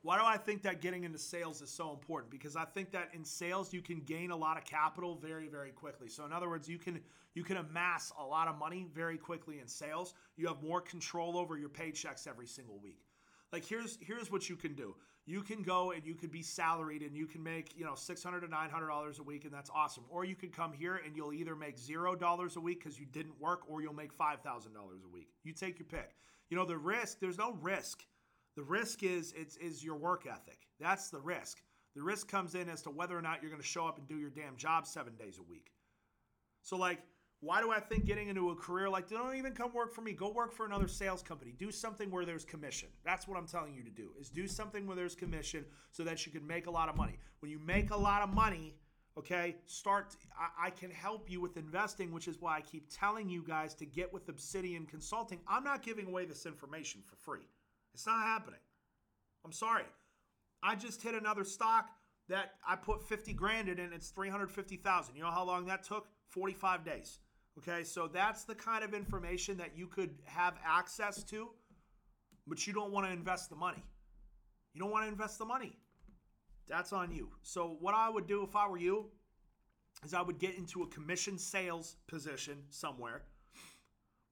Why 0.02 0.18
do 0.18 0.24
I 0.24 0.36
think 0.36 0.62
that 0.62 0.80
getting 0.80 1.02
into 1.02 1.18
sales 1.18 1.60
is 1.62 1.70
so 1.70 1.90
important? 1.90 2.30
Because 2.30 2.54
I 2.54 2.64
think 2.64 2.92
that 2.92 3.08
in 3.12 3.24
sales 3.24 3.72
you 3.72 3.82
can 3.82 3.98
gain 4.00 4.30
a 4.30 4.36
lot 4.36 4.56
of 4.56 4.64
capital 4.64 5.16
very, 5.16 5.48
very 5.48 5.72
quickly. 5.72 6.08
So 6.08 6.24
in 6.24 6.32
other 6.32 6.48
words, 6.48 6.68
you 6.68 6.78
can 6.78 7.00
you 7.34 7.42
can 7.42 7.56
amass 7.56 8.12
a 8.18 8.24
lot 8.24 8.46
of 8.46 8.56
money 8.56 8.86
very 8.94 9.18
quickly 9.18 9.58
in 9.58 9.66
sales. 9.66 10.14
You 10.36 10.46
have 10.46 10.62
more 10.62 10.80
control 10.80 11.36
over 11.36 11.58
your 11.58 11.68
paychecks 11.68 12.28
every 12.28 12.46
single 12.46 12.78
week. 12.78 13.00
Like 13.56 13.64
here's 13.64 13.98
here's 14.02 14.30
what 14.30 14.48
you 14.50 14.56
can 14.56 14.74
do 14.74 14.94
you 15.26 15.42
can 15.42 15.62
go 15.62 15.92
and 15.92 16.06
you 16.06 16.14
could 16.14 16.30
be 16.30 16.42
salaried 16.42 17.02
and 17.02 17.16
you 17.16 17.26
can 17.26 17.42
make 17.42 17.74
you 17.76 17.84
know 17.84 17.94
600 17.96 18.40
to 18.40 18.48
900 18.48 18.88
dollars 18.88 19.18
a 19.18 19.22
week 19.22 19.44
and 19.44 19.54
that's 19.54 19.70
awesome 19.74 20.04
or 20.10 20.24
you 20.24 20.36
could 20.36 20.52
come 20.54 20.72
here 20.72 21.00
and 21.04 21.16
you'll 21.16 21.32
either 21.32 21.56
make 21.56 21.78
zero 21.78 22.14
dollars 22.14 22.56
a 22.56 22.60
week 22.60 22.84
because 22.84 23.00
you 23.00 23.06
didn't 23.06 23.40
work 23.40 23.62
or 23.68 23.82
you'll 23.82 23.94
make 23.94 24.16
$5000 24.16 24.42
a 25.06 25.08
week 25.12 25.28
you 25.44 25.54
take 25.54 25.78
your 25.78 25.86
pick 25.86 26.16
you 26.50 26.56
know 26.56 26.66
the 26.66 26.76
risk 26.76 27.18
there's 27.20 27.38
no 27.38 27.54
risk 27.62 28.04
The 28.56 28.62
risk 28.62 29.02
is 29.02 29.32
it's 29.36 29.56
is 29.58 29.84
your 29.84 29.96
work 29.96 30.26
ethic. 30.26 30.66
That's 30.80 31.10
the 31.10 31.20
risk. 31.20 31.62
The 31.94 32.02
risk 32.02 32.28
comes 32.28 32.54
in 32.54 32.68
as 32.68 32.82
to 32.82 32.90
whether 32.90 33.16
or 33.16 33.22
not 33.22 33.42
you're 33.42 33.50
going 33.50 33.62
to 33.62 33.68
show 33.68 33.86
up 33.86 33.98
and 33.98 34.08
do 34.08 34.18
your 34.18 34.30
damn 34.30 34.56
job 34.56 34.86
seven 34.86 35.14
days 35.16 35.38
a 35.38 35.42
week. 35.42 35.72
So 36.62 36.76
like, 36.76 37.00
why 37.46 37.60
do 37.60 37.70
I 37.70 37.78
think 37.78 38.06
getting 38.06 38.28
into 38.28 38.50
a 38.50 38.56
career 38.56 38.90
like 38.90 39.08
don't 39.08 39.36
even 39.36 39.52
come 39.52 39.72
work 39.72 39.94
for 39.94 40.00
me? 40.00 40.12
Go 40.12 40.32
work 40.32 40.52
for 40.52 40.66
another 40.66 40.88
sales 40.88 41.22
company. 41.22 41.54
Do 41.56 41.70
something 41.70 42.10
where 42.10 42.24
there's 42.24 42.44
commission. 42.44 42.88
That's 43.04 43.28
what 43.28 43.38
I'm 43.38 43.46
telling 43.46 43.74
you 43.74 43.84
to 43.84 43.90
do. 43.90 44.10
Is 44.18 44.28
do 44.28 44.48
something 44.48 44.84
where 44.84 44.96
there's 44.96 45.14
commission 45.14 45.64
so 45.92 46.02
that 46.02 46.26
you 46.26 46.32
can 46.32 46.44
make 46.44 46.66
a 46.66 46.70
lot 46.70 46.88
of 46.88 46.96
money. 46.96 47.18
When 47.38 47.50
you 47.50 47.60
make 47.60 47.92
a 47.92 47.96
lot 47.96 48.22
of 48.22 48.34
money, 48.34 48.74
okay, 49.16 49.54
start. 49.66 50.16
I, 50.36 50.66
I 50.66 50.70
can 50.70 50.90
help 50.90 51.30
you 51.30 51.40
with 51.40 51.56
investing, 51.56 52.12
which 52.12 52.26
is 52.26 52.40
why 52.40 52.56
I 52.56 52.62
keep 52.62 52.88
telling 52.90 53.28
you 53.28 53.44
guys 53.46 53.74
to 53.74 53.86
get 53.86 54.12
with 54.12 54.28
Obsidian 54.28 54.84
Consulting. 54.84 55.38
I'm 55.46 55.62
not 55.62 55.84
giving 55.84 56.08
away 56.08 56.24
this 56.24 56.46
information 56.46 57.00
for 57.06 57.14
free. 57.14 57.46
It's 57.94 58.06
not 58.06 58.26
happening. 58.26 58.60
I'm 59.44 59.52
sorry. 59.52 59.84
I 60.64 60.74
just 60.74 61.00
hit 61.00 61.14
another 61.14 61.44
stock 61.44 61.90
that 62.28 62.54
I 62.66 62.74
put 62.74 63.04
50 63.08 63.32
grand 63.34 63.68
in 63.68 63.78
and 63.78 63.92
it's 63.92 64.08
350,000. 64.08 65.14
You 65.14 65.22
know 65.22 65.30
how 65.30 65.44
long 65.44 65.66
that 65.66 65.84
took? 65.84 66.08
45 66.30 66.84
days. 66.84 67.20
Okay, 67.58 67.84
so 67.84 68.06
that's 68.06 68.44
the 68.44 68.54
kind 68.54 68.84
of 68.84 68.92
information 68.92 69.56
that 69.58 69.76
you 69.76 69.86
could 69.86 70.10
have 70.24 70.54
access 70.64 71.22
to, 71.24 71.48
but 72.46 72.66
you 72.66 72.72
don't 72.72 72.92
want 72.92 73.06
to 73.06 73.12
invest 73.12 73.48
the 73.48 73.56
money. 73.56 73.82
You 74.74 74.80
don't 74.80 74.90
want 74.90 75.04
to 75.04 75.08
invest 75.08 75.38
the 75.38 75.46
money. 75.46 75.76
That's 76.68 76.92
on 76.92 77.12
you. 77.12 77.30
So, 77.42 77.76
what 77.80 77.94
I 77.94 78.10
would 78.10 78.26
do 78.26 78.42
if 78.42 78.54
I 78.54 78.68
were 78.68 78.76
you 78.76 79.06
is 80.04 80.12
I 80.12 80.20
would 80.20 80.38
get 80.38 80.56
into 80.56 80.82
a 80.82 80.86
commission 80.88 81.38
sales 81.38 81.96
position 82.06 82.58
somewhere 82.68 83.22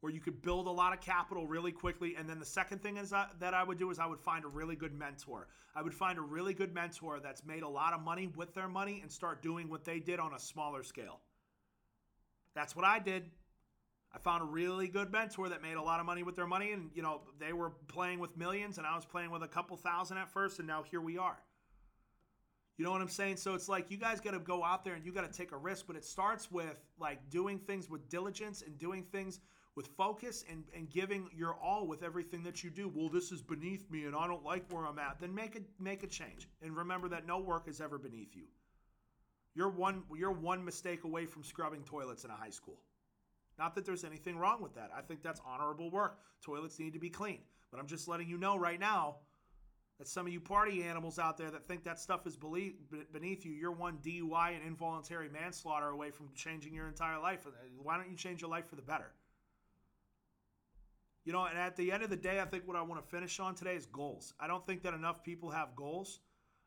where 0.05 0.13
you 0.13 0.21
could 0.21 0.43
build 0.43 0.67
a 0.67 0.71
lot 0.71 0.93
of 0.93 1.01
capital 1.01 1.47
really 1.47 1.73
quickly. 1.73 2.15
And 2.17 2.29
then 2.29 2.39
the 2.39 2.45
second 2.45 2.83
thing 2.83 2.99
is 2.99 3.09
that, 3.09 3.31
that 3.41 3.55
I 3.55 3.63
would 3.63 3.79
do 3.79 3.91
is 3.91 3.99
I 3.99 4.05
would 4.05 4.21
find 4.21 4.45
a 4.45 4.49
really 4.49 4.77
good 4.77 4.93
mentor. 4.93 5.49
I 5.75 5.81
would 5.81 5.95
find 5.95 6.19
a 6.19 6.21
really 6.21 6.53
good 6.53 6.75
mentor 6.75 7.21
that's 7.21 7.43
made 7.47 7.63
a 7.63 7.69
lot 7.69 7.95
of 7.95 8.03
money 8.03 8.27
with 8.37 8.53
their 8.53 8.69
money 8.69 9.01
and 9.01 9.11
start 9.11 9.43
doing 9.43 9.71
what 9.71 9.83
they 9.83 10.01
did 10.01 10.21
on 10.21 10.35
a 10.35 10.39
smaller 10.39 10.83
scale. 10.83 11.21
That's 12.55 12.77
what 12.77 12.85
I 12.85 12.99
did. 12.99 13.31
I 14.15 14.19
found 14.19 14.43
a 14.43 14.47
really 14.47 14.87
good 14.87 15.11
mentor 15.11 15.49
that 15.49 15.61
made 15.61 15.75
a 15.75 15.83
lot 15.83 15.99
of 15.99 16.07
money 16.07 16.23
with 16.23 16.37
their 16.37 16.47
money, 16.47 16.71
and 16.73 16.91
you 16.95 17.03
know 17.03 17.23
they 17.41 17.53
were 17.53 17.71
playing 17.89 18.21
with 18.21 18.37
millions, 18.37 18.79
and 18.79 18.87
I 18.87 18.95
was 18.95 19.05
playing 19.05 19.31
with 19.31 19.43
a 19.43 19.49
couple 19.49 19.77
thousand 19.77 20.19
at 20.19 20.31
first, 20.31 20.61
and 20.61 20.69
now 20.69 20.85
here 20.85 21.01
we 21.01 21.19
are. 21.19 21.39
You 22.77 22.85
know 22.85 22.91
what 22.91 23.01
I'm 23.01 23.09
saying? 23.09 23.37
So 23.37 23.55
it's 23.55 23.69
like 23.69 23.91
you 23.91 23.97
guys 23.97 24.21
got 24.21 24.33
to 24.33 24.41
go 24.41 24.65
out 24.65 24.85
there 24.85 24.95
and 24.95 25.05
you 25.05 25.13
got 25.13 25.31
to 25.31 25.37
take 25.37 25.53
a 25.53 25.57
risk, 25.57 25.87
but 25.87 25.95
it 25.95 26.05
starts 26.05 26.51
with 26.51 26.77
like 26.99 27.31
doing 27.31 27.59
things 27.59 27.89
with 27.89 28.09
diligence 28.09 28.63
and 28.63 28.77
doing 28.79 29.05
things 29.13 29.39
with 29.77 29.87
focus 29.97 30.45
and, 30.51 30.65
and 30.75 30.91
giving 30.91 31.29
your 31.33 31.55
all 31.55 31.87
with 31.87 32.03
everything 32.03 32.43
that 32.45 32.65
you 32.65 32.71
do. 32.71 32.91
Well, 32.93 33.09
this 33.09 33.31
is 33.31 33.43
beneath 33.43 33.89
me 33.91 34.07
and 34.07 34.17
I 34.17 34.27
don't 34.27 34.45
like 34.45 34.65
where 34.73 34.87
I'm 34.87 34.99
at. 34.99 35.21
Then 35.21 35.33
make 35.35 35.55
a 35.57 35.61
make 35.81 36.03
a 36.03 36.09
change. 36.09 36.49
And 36.63 36.77
remember 36.77 37.09
that 37.11 37.27
no 37.27 37.39
work 37.39 37.69
is 37.69 37.81
ever 37.81 37.97
beneath 37.97 38.35
you. 38.35 38.47
You're 39.55 39.71
one 39.71 40.03
you're 40.17 40.33
one 40.33 40.65
mistake 40.65 41.05
away 41.05 41.27
from 41.27 41.45
scrubbing 41.45 41.85
toilets 41.85 42.25
in 42.25 42.31
a 42.31 42.37
high 42.37 42.51
school. 42.51 42.81
Not 43.59 43.75
that 43.77 43.85
there's 43.85 44.05
anything 44.05 44.37
wrong 44.37 44.61
with 44.61 44.75
that. 44.75 44.91
I 44.97 45.01
think 45.01 45.23
that's 45.23 45.41
honorable 45.47 45.91
work. 45.91 46.19
Toilets 46.43 46.79
need 46.79 46.93
to 46.95 46.99
be 46.99 47.11
clean. 47.11 47.39
But 47.71 47.79
I'm 47.79 47.87
just 47.87 48.09
letting 48.09 48.29
you 48.29 48.37
know 48.37 48.57
right 48.57 48.81
now 48.81 49.17
that 49.99 50.09
some 50.09 50.27
of 50.27 50.33
you 50.33 50.41
party 50.41 50.83
animals 50.83 51.19
out 51.19 51.39
there 51.39 51.51
that 51.51 51.65
think 51.65 51.85
that 51.85 52.01
stuff 52.01 52.27
is 52.27 52.37
beneath 52.37 53.45
you, 53.45 53.53
you're 53.53 53.73
one 53.73 53.99
DUI 53.99 54.57
and 54.57 54.67
involuntary 54.67 55.29
manslaughter 55.29 55.89
away 55.89 56.11
from 56.11 56.31
changing 56.35 56.75
your 56.75 56.89
entire 56.89 57.21
life. 57.21 57.47
Uh, 57.47 57.51
why 57.81 57.97
don't 57.97 58.11
you 58.11 58.17
change 58.17 58.41
your 58.41 58.51
life 58.51 58.67
for 58.67 58.77
the 58.77 58.83
better? 58.83 59.13
You 61.25 61.33
know, 61.33 61.45
and 61.45 61.57
at 61.57 61.77
the 61.77 61.91
end 61.91 62.03
of 62.03 62.11
the 62.11 62.17
day, 62.17 62.41
I 62.41 62.45
think 62.45 62.67
what 62.67 62.77
I 62.77 62.83
want 62.83 63.03
to 63.03 63.09
finish 63.09 63.41
on 63.41 63.55
today 63.55 63.77
is 63.77 63.87
goals. 63.87 64.35
I 64.39 64.47
don't 64.47 64.67
think 64.67 64.83
that 64.83 64.95
enough 64.95 65.23
people 65.23 65.51
have 65.51 65.75
goals. 65.75 66.21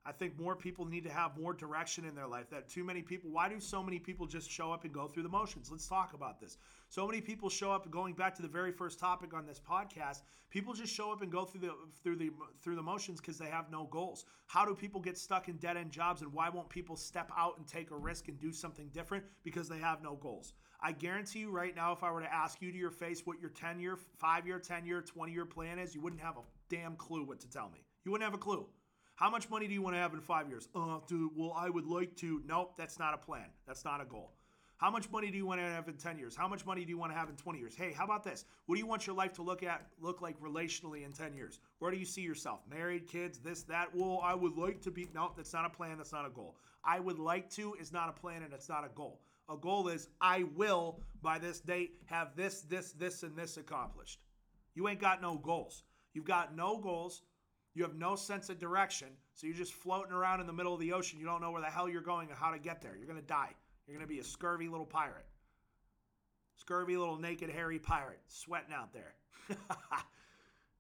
I 0.08 0.14
think 0.14 0.40
more 0.40 0.56
people 0.56 0.86
need 0.86 1.04
to 1.04 1.10
have 1.10 1.38
more 1.38 1.54
direction 1.54 2.06
in 2.06 2.16
their 2.16 2.28
life. 2.28 2.50
That 2.50 2.70
too 2.70 2.86
many 2.86 3.02
people, 3.02 3.30
why 3.30 3.50
do 3.50 3.60
so 3.60 3.84
many 3.84 4.00
people 4.00 4.26
just 4.26 4.50
show 4.50 4.72
up 4.72 4.86
and 4.86 4.94
go 4.94 5.06
through 5.06 5.24
the 5.24 5.30
motions? 5.30 5.70
Let's 5.70 5.86
talk 5.86 6.14
about 6.14 6.40
this. 6.40 6.58
So 6.88 7.06
many 7.06 7.20
people 7.20 7.50
show 7.50 7.74
up 7.74 7.92
going 7.92 8.14
back 8.14 8.34
to 8.36 8.42
the 8.42 8.48
very 8.48 8.72
first 8.72 9.00
topic 9.00 9.34
on 9.34 9.46
this 9.46 9.60
podcast, 9.60 10.22
people 10.50 10.74
just 10.74 10.94
show 10.94 11.12
up 11.12 11.22
and 11.22 11.30
go 11.30 11.44
through 11.44 11.60
the 11.60 11.74
through 12.02 12.16
the 12.16 12.30
through 12.62 12.78
the 12.78 12.82
motions 12.82 13.20
because 13.20 13.38
they 13.38 13.48
have 13.50 13.70
no 13.70 13.84
goals. 13.92 14.24
How 14.46 14.66
do 14.66 14.74
people 14.74 15.02
get 15.02 15.18
stuck 15.18 15.50
in 15.50 15.58
dead-end 15.58 15.92
jobs 15.92 16.22
and 16.22 16.32
why 16.32 16.48
won't 16.48 16.70
people 16.70 16.96
step 16.96 17.30
out 17.38 17.58
and 17.58 17.68
take 17.68 17.92
a 17.92 17.98
risk 17.98 18.30
and 18.30 18.40
do 18.40 18.54
something 18.54 18.88
different 18.94 19.26
because 19.44 19.68
they 19.68 19.80
have 19.80 20.02
no 20.02 20.16
goals? 20.16 20.54
I 20.80 20.94
guarantee 20.94 21.40
you 21.40 21.52
right 21.52 21.76
now 21.76 21.92
if 21.92 22.02
I 22.02 22.12
were 22.12 22.22
to 22.22 22.34
ask 22.34 22.62
you 22.62 22.72
to 22.72 22.78
your 22.78 22.92
face 22.92 23.24
what 23.26 23.42
your 23.42 23.50
10-year, 23.50 23.98
5-year, 24.24 24.60
10-year, 24.60 25.04
20-year 25.04 25.46
plan 25.46 25.80
is, 25.80 25.96
you 25.96 26.02
wouldn't 26.02 26.22
have 26.22 26.38
a 26.38 26.42
damn 26.70 26.96
clue 26.96 27.26
what 27.26 27.40
to 27.40 27.50
tell 27.50 27.70
me. 27.70 27.84
You 28.06 28.12
wouldn't 28.12 28.30
have 28.30 28.36
a 28.36 28.42
clue. 28.42 28.68
How 29.18 29.32
much 29.32 29.50
money 29.50 29.68
do 29.68 29.74
you 29.74 29.82
want 29.82 29.96
to 29.96 30.00
have 30.00 30.14
in 30.14 30.22
five 30.22 30.48
years? 30.48 30.70
Uh, 30.76 31.00
dude, 31.08 31.32
well, 31.36 31.52
I 31.58 31.72
would 31.72 31.88
like 31.88 32.16
to. 32.18 32.40
Nope, 32.48 32.76
that's 32.78 33.00
not 33.00 33.16
a 33.16 33.18
plan. 33.18 33.48
That's 33.66 33.84
not 33.84 34.00
a 34.00 34.06
goal. 34.06 34.32
How 34.78 34.92
much 34.92 35.10
money 35.10 35.32
do 35.32 35.38
you 35.38 35.46
want 35.48 35.60
to 35.60 35.66
have 35.66 35.88
in 35.88 35.96
10 35.96 36.20
years? 36.20 36.36
How 36.36 36.48
much 36.48 36.64
money 36.68 36.86
do 36.86 36.92
you 36.92 37.00
want 37.00 37.12
to 37.12 37.18
have 37.18 37.28
in 37.28 37.36
20 37.36 37.58
years? 37.58 37.76
Hey, 37.76 37.92
how 37.92 38.06
about 38.06 38.24
this? 38.24 38.46
What 38.68 38.76
do 38.76 38.80
you 38.80 38.86
want 38.86 39.08
your 39.08 39.16
life 39.16 39.34
to 39.34 39.42
look 39.42 39.64
at 39.64 39.88
look 40.00 40.22
like 40.22 40.40
relationally 40.40 41.04
in 41.04 41.14
10 41.14 41.34
years? 41.34 41.60
Where 41.80 41.90
do 41.90 41.98
you 41.98 42.06
see 42.06 42.22
yourself? 42.22 42.60
Married, 42.70 43.08
kids, 43.08 43.40
this, 43.40 43.64
that? 43.64 43.88
Well, 43.96 44.22
I 44.24 44.36
would 44.36 44.56
like 44.56 44.82
to 44.84 44.92
be 44.92 45.08
No, 45.16 45.32
that's 45.36 45.52
not 45.52 45.66
a 45.66 45.70
plan, 45.70 45.98
that's 45.98 46.14
not 46.14 46.28
a 46.28 46.30
goal. 46.30 46.56
I 46.86 47.00
would 47.00 47.18
like 47.18 47.50
to 47.56 47.74
is 47.82 47.92
not 47.92 48.10
a 48.10 48.12
plan 48.12 48.44
and 48.44 48.54
it's 48.54 48.70
not 48.70 48.86
a 48.86 48.90
goal. 48.94 49.20
A 49.50 49.58
goal 49.58 49.88
is 49.88 50.10
I 50.22 50.44
will 50.56 51.00
by 51.24 51.40
this 51.40 51.60
date 51.60 51.94
have 52.06 52.36
this, 52.36 52.62
this, 52.62 52.92
this, 52.92 53.24
and 53.24 53.36
this 53.36 53.58
accomplished. 53.58 54.20
You 54.76 54.88
ain't 54.88 55.02
got 55.02 55.24
no 55.24 55.38
goals. 55.38 55.86
You've 56.14 56.26
got 56.26 56.56
no 56.56 56.78
goals. 56.78 57.24
You 57.78 57.84
have 57.84 57.94
no 57.94 58.16
sense 58.16 58.50
of 58.50 58.58
direction. 58.58 59.10
So 59.36 59.46
you're 59.46 59.56
just 59.56 59.74
floating 59.74 60.12
around 60.12 60.42
in 60.42 60.48
the 60.48 60.54
middle 60.54 60.74
of 60.74 60.80
the 60.80 60.94
ocean. 60.94 61.20
You 61.20 61.28
don't 61.28 61.42
know 61.42 61.52
where 61.52 61.62
the 61.62 61.68
hell 61.68 61.88
you're 61.88 62.02
going 62.02 62.28
or 62.32 62.34
how 62.34 62.50
to 62.50 62.58
get 62.58 62.82
there. 62.82 62.96
You're 62.98 63.06
going 63.06 63.22
to 63.22 63.28
die. 63.28 63.52
You're 63.86 63.96
going 63.96 64.08
to 64.08 64.12
be 64.12 64.20
a 64.20 64.24
scurvy 64.24 64.68
little 64.68 64.86
pirate. 64.86 65.28
Scurvy 66.56 66.98
little 66.98 67.20
naked, 67.20 67.52
hairy 67.52 67.78
pirate 67.78 68.20
sweating 68.26 68.74
out 68.74 68.92
there. 68.94 69.14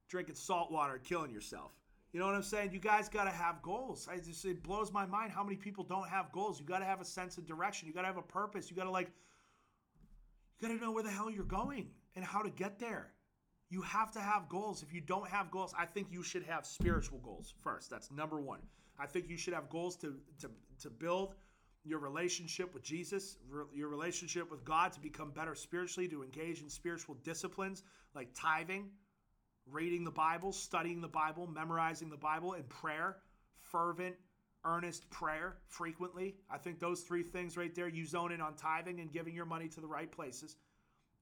Drinking 0.09 0.33
salt 0.33 0.71
water, 0.71 0.99
killing 1.03 1.31
yourself. 1.31 1.71
You 2.13 2.19
know 2.19 2.25
what 2.25 2.33
I'm 2.33 2.41
saying? 2.41 2.71
You 2.71 2.79
guys 2.79 3.09
got 3.09 3.25
to 3.25 3.29
have 3.29 3.61
goals. 3.61 4.07
I 4.11 4.17
just, 4.17 4.43
it 4.45 4.63
blows 4.63 4.91
my 4.91 5.05
mind 5.05 5.31
how 5.31 5.43
many 5.43 5.55
people 5.55 5.83
don't 5.83 6.09
have 6.09 6.31
goals. 6.31 6.59
You 6.59 6.65
got 6.65 6.79
to 6.79 6.85
have 6.85 6.99
a 6.99 7.05
sense 7.05 7.37
of 7.37 7.45
direction. 7.45 7.87
You 7.87 7.93
got 7.93 8.01
to 8.01 8.07
have 8.07 8.17
a 8.17 8.23
purpose. 8.23 8.71
You 8.71 8.75
got 8.75 8.85
to 8.85 8.89
like, 8.89 9.11
you 10.59 10.67
got 10.67 10.73
to 10.73 10.81
know 10.81 10.91
where 10.91 11.03
the 11.03 11.11
hell 11.11 11.29
you're 11.29 11.43
going 11.43 11.89
and 12.15 12.25
how 12.25 12.41
to 12.41 12.49
get 12.49 12.79
there. 12.79 13.11
You 13.69 13.81
have 13.81 14.11
to 14.11 14.19
have 14.19 14.47
goals. 14.47 14.81
If 14.81 14.93
you 14.93 15.01
don't 15.01 15.27
have 15.27 15.51
goals, 15.51 15.73
I 15.77 15.85
think 15.85 16.07
you 16.11 16.23
should 16.23 16.43
have 16.43 16.65
spiritual 16.65 17.19
goals 17.19 17.53
first. 17.61 17.89
That's 17.89 18.11
number 18.11 18.39
one. 18.39 18.59
I 18.99 19.05
think 19.05 19.29
you 19.29 19.37
should 19.37 19.53
have 19.53 19.69
goals 19.69 19.95
to 19.97 20.15
to, 20.39 20.49
to 20.81 20.89
build 20.89 21.35
your 21.83 21.99
relationship 21.99 22.73
with 22.73 22.83
Jesus, 22.83 23.37
your 23.73 23.87
relationship 23.87 24.51
with 24.51 24.63
God 24.65 24.91
to 24.93 24.99
become 24.99 25.31
better 25.31 25.55
spiritually, 25.55 26.07
to 26.09 26.23
engage 26.23 26.61
in 26.61 26.69
spiritual 26.69 27.15
disciplines 27.23 27.83
like 28.13 28.29
tithing, 28.33 28.89
reading 29.71 30.03
the 30.03 30.11
Bible, 30.11 30.51
studying 30.51 31.01
the 31.01 31.07
Bible, 31.07 31.47
memorizing 31.47 32.09
the 32.09 32.17
Bible, 32.17 32.53
and 32.53 32.67
prayer, 32.67 33.17
fervent, 33.61 34.15
earnest 34.65 35.09
prayer 35.09 35.57
frequently. 35.67 36.35
I 36.49 36.57
think 36.57 36.79
those 36.79 37.01
three 37.01 37.23
things 37.23 37.55
right 37.55 37.73
there, 37.73 37.87
you 37.87 38.05
zone 38.05 38.31
in 38.31 38.41
on 38.41 38.55
tithing 38.55 38.99
and 38.99 39.11
giving 39.11 39.33
your 39.33 39.45
money 39.45 39.69
to 39.69 39.79
the 39.79 39.87
right 39.87 40.11
places. 40.11 40.57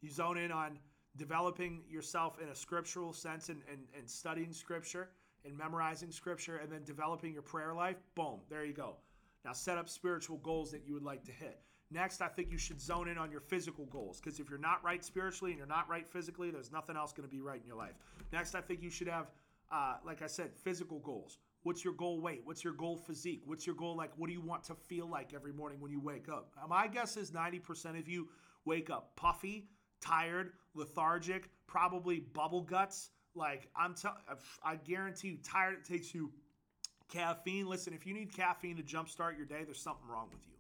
You 0.01 0.09
zone 0.09 0.37
in 0.37 0.51
on 0.51 0.79
developing 1.17 1.81
yourself 1.89 2.37
in 2.41 2.49
a 2.49 2.55
scriptural 2.55 3.13
sense 3.13 3.49
and, 3.49 3.61
and, 3.71 3.79
and 3.97 4.09
studying 4.09 4.53
scripture 4.53 5.09
and 5.45 5.57
memorizing 5.57 6.11
scripture 6.11 6.57
and 6.57 6.71
then 6.71 6.83
developing 6.83 7.33
your 7.33 7.41
prayer 7.41 7.73
life. 7.73 7.97
Boom, 8.15 8.39
there 8.49 8.65
you 8.65 8.73
go. 8.73 8.95
Now 9.43 9.53
set 9.53 9.77
up 9.77 9.87
spiritual 9.89 10.37
goals 10.37 10.71
that 10.71 10.81
you 10.85 10.93
would 10.93 11.03
like 11.03 11.23
to 11.25 11.31
hit. 11.31 11.59
Next, 11.91 12.21
I 12.21 12.27
think 12.27 12.51
you 12.51 12.57
should 12.57 12.81
zone 12.81 13.07
in 13.07 13.17
on 13.17 13.31
your 13.31 13.41
physical 13.41 13.85
goals 13.85 14.19
because 14.19 14.39
if 14.39 14.49
you're 14.49 14.57
not 14.57 14.83
right 14.83 15.05
spiritually 15.05 15.51
and 15.51 15.57
you're 15.59 15.67
not 15.67 15.87
right 15.87 16.07
physically, 16.07 16.49
there's 16.49 16.71
nothing 16.71 16.97
else 16.97 17.13
going 17.13 17.27
to 17.29 17.33
be 17.33 17.41
right 17.41 17.61
in 17.61 17.67
your 17.67 17.77
life. 17.77 17.93
Next, 18.33 18.55
I 18.55 18.61
think 18.61 18.81
you 18.81 18.89
should 18.89 19.07
have, 19.07 19.27
uh, 19.71 19.97
like 20.03 20.23
I 20.23 20.27
said, 20.27 20.51
physical 20.55 20.99
goals. 20.99 21.37
What's 21.61 21.83
your 21.83 21.93
goal 21.93 22.21
weight? 22.21 22.41
What's 22.43 22.63
your 22.63 22.73
goal 22.73 22.97
physique? 22.97 23.43
What's 23.45 23.65
your 23.65 23.75
goal 23.75 23.95
like? 23.95 24.11
What 24.17 24.27
do 24.27 24.33
you 24.33 24.41
want 24.41 24.63
to 24.65 24.75
feel 24.75 25.07
like 25.07 25.33
every 25.33 25.53
morning 25.53 25.79
when 25.79 25.91
you 25.91 25.99
wake 25.99 26.27
up? 26.27 26.51
My 26.67 26.87
guess 26.87 27.17
is 27.17 27.31
90% 27.31 27.99
of 27.99 28.07
you 28.07 28.29
wake 28.65 28.89
up 28.89 29.15
puffy, 29.15 29.67
tired, 30.05 30.51
lethargic, 30.73 31.49
probably 31.67 32.19
bubble 32.19 32.61
guts. 32.61 33.09
Like 33.35 33.69
I'm, 33.75 33.93
t- 33.93 34.07
I 34.63 34.75
guarantee 34.75 35.29
you, 35.29 35.37
tired. 35.43 35.75
It 35.75 35.85
takes 35.85 36.13
you 36.13 36.31
caffeine. 37.11 37.67
Listen, 37.67 37.93
if 37.93 38.05
you 38.05 38.13
need 38.13 38.33
caffeine 38.33 38.77
to 38.77 38.83
jumpstart 38.83 39.37
your 39.37 39.45
day, 39.45 39.63
there's 39.63 39.81
something 39.81 40.07
wrong 40.07 40.29
with 40.31 40.47
you. 40.47 40.53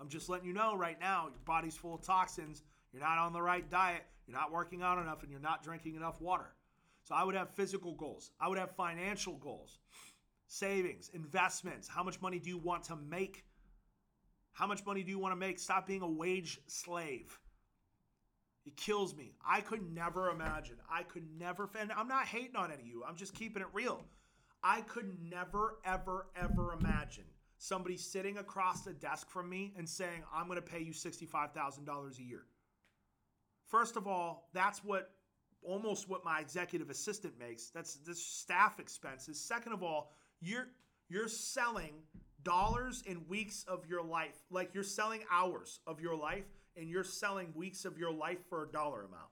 I'm 0.00 0.08
just 0.08 0.28
letting 0.28 0.46
you 0.46 0.52
know 0.52 0.76
right 0.76 0.98
now, 1.00 1.24
your 1.24 1.40
body's 1.44 1.76
full 1.76 1.94
of 1.94 2.02
toxins. 2.02 2.62
You're 2.92 3.02
not 3.02 3.18
on 3.18 3.32
the 3.32 3.42
right 3.42 3.68
diet. 3.68 4.04
You're 4.26 4.36
not 4.36 4.52
working 4.52 4.82
out 4.82 4.98
enough, 4.98 5.22
and 5.22 5.30
you're 5.30 5.40
not 5.40 5.64
drinking 5.64 5.96
enough 5.96 6.20
water. 6.20 6.54
So 7.02 7.14
I 7.14 7.24
would 7.24 7.34
have 7.34 7.50
physical 7.50 7.94
goals. 7.94 8.30
I 8.40 8.48
would 8.48 8.58
have 8.58 8.70
financial 8.76 9.36
goals, 9.38 9.78
savings, 10.46 11.10
investments. 11.14 11.88
How 11.88 12.02
much 12.02 12.20
money 12.20 12.38
do 12.38 12.48
you 12.48 12.58
want 12.58 12.84
to 12.84 12.96
make? 12.96 13.44
How 14.52 14.66
much 14.66 14.84
money 14.84 15.02
do 15.02 15.10
you 15.10 15.18
want 15.18 15.32
to 15.32 15.36
make? 15.36 15.58
Stop 15.58 15.86
being 15.86 16.02
a 16.02 16.08
wage 16.08 16.60
slave. 16.66 17.38
It 18.68 18.76
kills 18.76 19.16
me. 19.16 19.32
I 19.42 19.62
could 19.62 19.94
never 19.94 20.28
imagine. 20.28 20.76
I 20.92 21.02
could 21.02 21.24
never, 21.38 21.70
and 21.80 21.90
I'm 21.90 22.06
not 22.06 22.26
hating 22.26 22.54
on 22.54 22.70
any 22.70 22.82
of 22.82 22.86
you. 22.86 23.02
I'm 23.08 23.16
just 23.16 23.32
keeping 23.32 23.62
it 23.62 23.68
real. 23.72 24.04
I 24.62 24.82
could 24.82 25.16
never, 25.22 25.78
ever, 25.86 26.26
ever 26.36 26.74
imagine 26.78 27.24
somebody 27.56 27.96
sitting 27.96 28.36
across 28.36 28.82
the 28.82 28.92
desk 28.92 29.30
from 29.30 29.48
me 29.48 29.72
and 29.78 29.88
saying, 29.88 30.22
I'm 30.34 30.48
going 30.48 30.60
to 30.60 30.62
pay 30.62 30.80
you 30.80 30.92
$65,000 30.92 32.18
a 32.18 32.22
year. 32.22 32.42
First 33.68 33.96
of 33.96 34.06
all, 34.06 34.50
that's 34.52 34.84
what 34.84 35.12
almost 35.62 36.06
what 36.06 36.22
my 36.22 36.40
executive 36.40 36.90
assistant 36.90 37.38
makes. 37.38 37.70
That's 37.70 37.94
this 37.94 38.22
staff 38.22 38.78
expenses. 38.78 39.40
Second 39.40 39.72
of 39.72 39.82
all, 39.82 40.12
you're 40.42 40.68
you're 41.08 41.28
selling 41.28 41.94
dollars 42.42 43.02
and 43.08 43.26
weeks 43.30 43.64
of 43.66 43.86
your 43.86 44.02
life. 44.02 44.44
Like 44.50 44.74
you're 44.74 44.84
selling 44.84 45.22
hours 45.32 45.80
of 45.86 46.02
your 46.02 46.16
life 46.16 46.44
and 46.78 46.88
you're 46.88 47.04
selling 47.04 47.52
weeks 47.54 47.84
of 47.84 47.98
your 47.98 48.12
life 48.12 48.38
for 48.48 48.64
a 48.64 48.68
dollar 48.68 49.00
amount. 49.00 49.30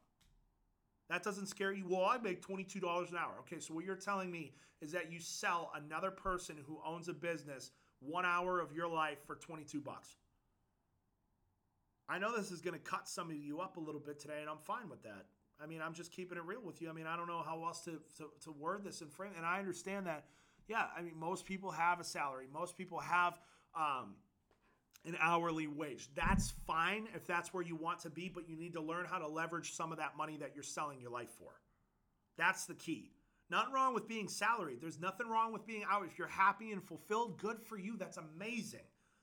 That 1.09 1.23
doesn't 1.23 1.47
scare 1.47 1.73
you. 1.73 1.87
Well, 1.88 2.05
I 2.05 2.19
make 2.19 2.45
$22 2.45 2.83
an 3.11 3.17
hour. 3.17 3.35
Okay, 3.41 3.61
so 3.61 3.75
what 3.75 3.85
you're 3.85 3.95
telling 3.95 4.31
me 4.31 4.53
is 4.81 4.93
that 4.93 5.12
you 5.12 5.21
sell 5.21 5.71
another 5.75 6.11
person 6.11 6.57
who 6.67 6.81
owns 6.85 7.09
a 7.09 7.12
business 7.12 7.71
one 8.00 8.25
hour 8.25 8.61
of 8.61 8.73
your 8.73 8.88
life 8.88 9.19
for 9.26 9.37
22 9.37 9.81
bucks. 9.81 10.17
I 12.09 12.19
know 12.19 12.37
this 12.37 12.50
is 12.50 12.61
going 12.61 12.75
to 12.75 12.81
cut 12.81 13.09
some 13.09 13.31
of 13.31 13.37
you 13.37 13.61
up 13.61 13.76
a 13.76 13.81
little 13.81 14.00
bit 14.00 14.21
today, 14.21 14.41
and 14.41 14.50
I'm 14.50 14.59
fine 14.59 14.88
with 14.88 15.03
that. 15.05 15.26
I 15.62 15.67
mean, 15.67 15.81
I'm 15.81 15.95
just 15.95 16.12
keeping 16.12 16.37
it 16.38 16.45
real 16.45 16.61
with 16.62 16.83
you. 16.83 16.91
I 16.91 16.93
mean, 16.93 17.07
I 17.07 17.17
don't 17.17 17.26
know 17.26 17.43
how 17.45 17.65
else 17.65 17.81
to, 17.85 18.00
to, 18.19 18.31
to 18.45 18.53
word 18.53 18.85
this 18.85 19.00
and 19.00 19.11
frame, 19.11 19.33
and 19.37 19.47
I 19.47 19.59
understand 19.59 20.07
that. 20.07 20.26
Yeah, 20.69 20.85
I 20.97 21.03
mean, 21.03 21.15
most 21.17 21.47
people 21.47 21.71
have 21.71 22.00
a 22.00 22.05
salary. 22.05 22.47
Most 22.53 22.76
people 22.76 22.99
have 22.99 23.41
um, 23.75 24.15
an 25.07 25.17
hourly 25.21 25.67
wage. 25.67 26.09
That's 26.15 26.53
fine 26.67 27.09
if 27.15 27.27
that's 27.27 27.55
where 27.55 27.63
you 27.63 27.77
want 27.77 28.01
to 28.01 28.11
be, 28.11 28.29
but 28.29 28.49
you 28.49 28.57
need 28.57 28.73
to 28.75 28.81
learn 28.81 29.07
how 29.07 29.19
to 29.19 29.29
leverage 29.29 29.75
some 29.75 29.93
of 29.93 29.99
that 29.99 30.17
money 30.17 30.37
that 30.39 30.53
you're 30.55 30.65
selling 30.65 31.01
your 31.01 31.11
life 31.11 31.31
for. 31.39 31.53
That's 32.37 32.67
the 32.67 32.75
key. 32.75 33.13
Not 33.49 33.73
wrong 33.73 33.95
with 33.95 34.09
being 34.09 34.29
salaried. 34.29 34.81
There's 34.81 34.99
nothing 34.99 35.29
wrong 35.29 35.53
with 35.53 35.67
being 35.67 35.85
out. 35.89 36.05
If 36.05 36.19
you're 36.19 36.27
happy 36.27 36.73
and 36.73 36.83
fulfilled, 36.83 37.39
good 37.39 37.63
for 37.63 37.79
you. 37.79 37.97
That's 37.97 38.19
amazing. 38.19 38.81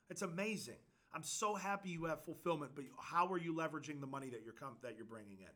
It's 0.10 0.22
amazing. 0.22 0.78
I'm 1.14 1.24
so 1.24 1.54
happy 1.56 1.90
you 1.90 2.06
have 2.06 2.24
fulfillment, 2.24 2.72
but 2.74 2.86
how 3.00 3.32
are 3.32 3.38
you 3.38 3.54
leveraging 3.54 4.00
the 4.00 4.08
money 4.08 4.30
that 4.30 4.42
you're 4.44 4.54
com- 4.54 4.78
that 4.82 4.96
you're 4.96 5.06
bringing 5.06 5.40
in? 5.42 5.54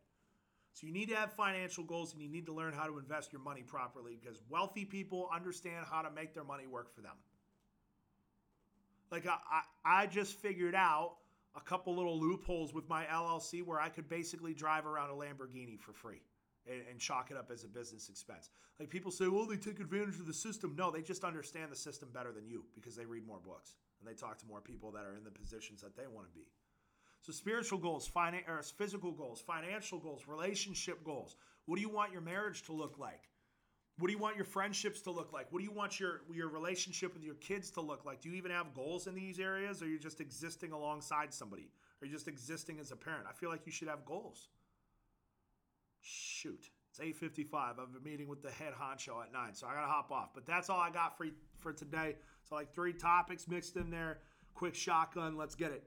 So 0.73 0.85
you 0.85 0.93
need 0.93 1.09
to 1.09 1.15
have 1.15 1.33
financial 1.33 1.83
goals 1.83 2.13
and 2.13 2.21
you 2.21 2.29
need 2.29 2.45
to 2.45 2.53
learn 2.53 2.73
how 2.73 2.85
to 2.85 2.99
invest 2.99 3.33
your 3.33 3.41
money 3.41 3.63
properly 3.63 4.19
because 4.21 4.39
wealthy 4.47 4.85
people 4.85 5.27
understand 5.33 5.87
how 5.89 6.03
to 6.03 6.11
make 6.11 6.35
their 6.35 6.43
money 6.43 6.67
work 6.67 6.93
for 6.93 7.01
them. 7.01 7.15
Like 9.11 9.25
I, 9.27 9.61
I, 9.85 10.05
just 10.07 10.35
figured 10.35 10.75
out 10.75 11.15
a 11.55 11.61
couple 11.61 11.95
little 11.95 12.19
loopholes 12.19 12.73
with 12.73 12.87
my 12.89 13.05
LLC 13.05 13.63
where 13.63 13.79
I 13.79 13.89
could 13.89 14.09
basically 14.09 14.53
drive 14.53 14.85
around 14.85 15.09
a 15.09 15.13
Lamborghini 15.13 15.79
for 15.79 15.93
free 15.93 16.21
and, 16.69 16.81
and 16.89 16.99
chalk 16.99 17.31
it 17.31 17.37
up 17.37 17.49
as 17.51 17.63
a 17.63 17.67
business 17.67 18.09
expense. 18.09 18.49
Like 18.79 18.89
people 18.89 19.11
say, 19.11 19.27
well, 19.27 19.45
they 19.45 19.55
take 19.55 19.79
advantage 19.79 20.19
of 20.19 20.27
the 20.27 20.33
system. 20.33 20.75
No, 20.77 20.91
they 20.91 21.01
just 21.01 21.23
understand 21.23 21.71
the 21.71 21.75
system 21.75 22.09
better 22.13 22.31
than 22.31 22.47
you 22.47 22.65
because 22.75 22.95
they 22.95 23.05
read 23.05 23.25
more 23.25 23.39
books 23.39 23.75
and 23.99 24.07
they 24.07 24.13
talk 24.13 24.37
to 24.39 24.45
more 24.45 24.61
people 24.61 24.91
that 24.91 25.05
are 25.05 25.15
in 25.15 25.23
the 25.23 25.31
positions 25.31 25.81
that 25.81 25.95
they 25.95 26.07
want 26.07 26.27
to 26.27 26.33
be. 26.33 26.47
So 27.21 27.31
spiritual 27.31 27.79
goals, 27.79 28.09
finan- 28.09 28.73
physical 28.77 29.11
goals, 29.11 29.41
financial 29.41 29.99
goals, 29.99 30.27
relationship 30.27 31.03
goals. 31.03 31.35
What 31.65 31.75
do 31.77 31.81
you 31.81 31.89
want 31.89 32.11
your 32.11 32.21
marriage 32.21 32.63
to 32.63 32.73
look 32.73 32.99
like? 32.99 33.23
What 33.99 34.07
do 34.07 34.13
you 34.13 34.19
want 34.19 34.35
your 34.35 34.45
friendships 34.45 35.01
to 35.01 35.11
look 35.11 35.33
like? 35.33 35.51
What 35.51 35.59
do 35.59 35.65
you 35.65 35.71
want 35.71 35.99
your 35.99 36.21
your 36.31 36.49
relationship 36.49 37.13
with 37.13 37.23
your 37.23 37.35
kids 37.35 37.71
to 37.71 37.81
look 37.81 38.05
like? 38.05 38.21
Do 38.21 38.29
you 38.29 38.35
even 38.35 38.51
have 38.51 38.73
goals 38.73 39.07
in 39.07 39.15
these 39.15 39.39
areas 39.39 39.81
or 39.81 39.85
are 39.85 39.87
you 39.87 39.97
just 39.97 40.21
existing 40.21 40.71
alongside 40.71 41.33
somebody? 41.33 41.71
Are 42.01 42.05
you 42.05 42.13
just 42.13 42.27
existing 42.27 42.79
as 42.79 42.91
a 42.91 42.95
parent? 42.95 43.25
I 43.27 43.33
feel 43.33 43.49
like 43.49 43.65
you 43.65 43.71
should 43.71 43.87
have 43.87 44.05
goals. 44.05 44.49
Shoot. 46.01 46.69
It's 46.91 46.99
8:55. 46.99 47.53
I 47.53 47.67
have 47.67 47.79
a 47.95 48.03
meeting 48.03 48.27
with 48.27 48.43
the 48.43 48.51
head 48.51 48.73
honcho 48.79 49.21
at 49.23 49.33
9, 49.33 49.55
so 49.55 49.67
I 49.67 49.73
got 49.73 49.81
to 49.81 49.87
hop 49.87 50.11
off. 50.11 50.29
But 50.33 50.45
that's 50.45 50.69
all 50.69 50.79
I 50.79 50.91
got 50.91 51.17
for 51.17 51.27
for 51.57 51.73
today. 51.73 52.17
So 52.43 52.55
like 52.55 52.73
three 52.73 52.93
topics 52.93 53.47
mixed 53.47 53.77
in 53.77 53.89
there. 53.89 54.19
Quick 54.53 54.75
shotgun, 54.75 55.37
let's 55.37 55.55
get 55.55 55.71
it. 55.71 55.83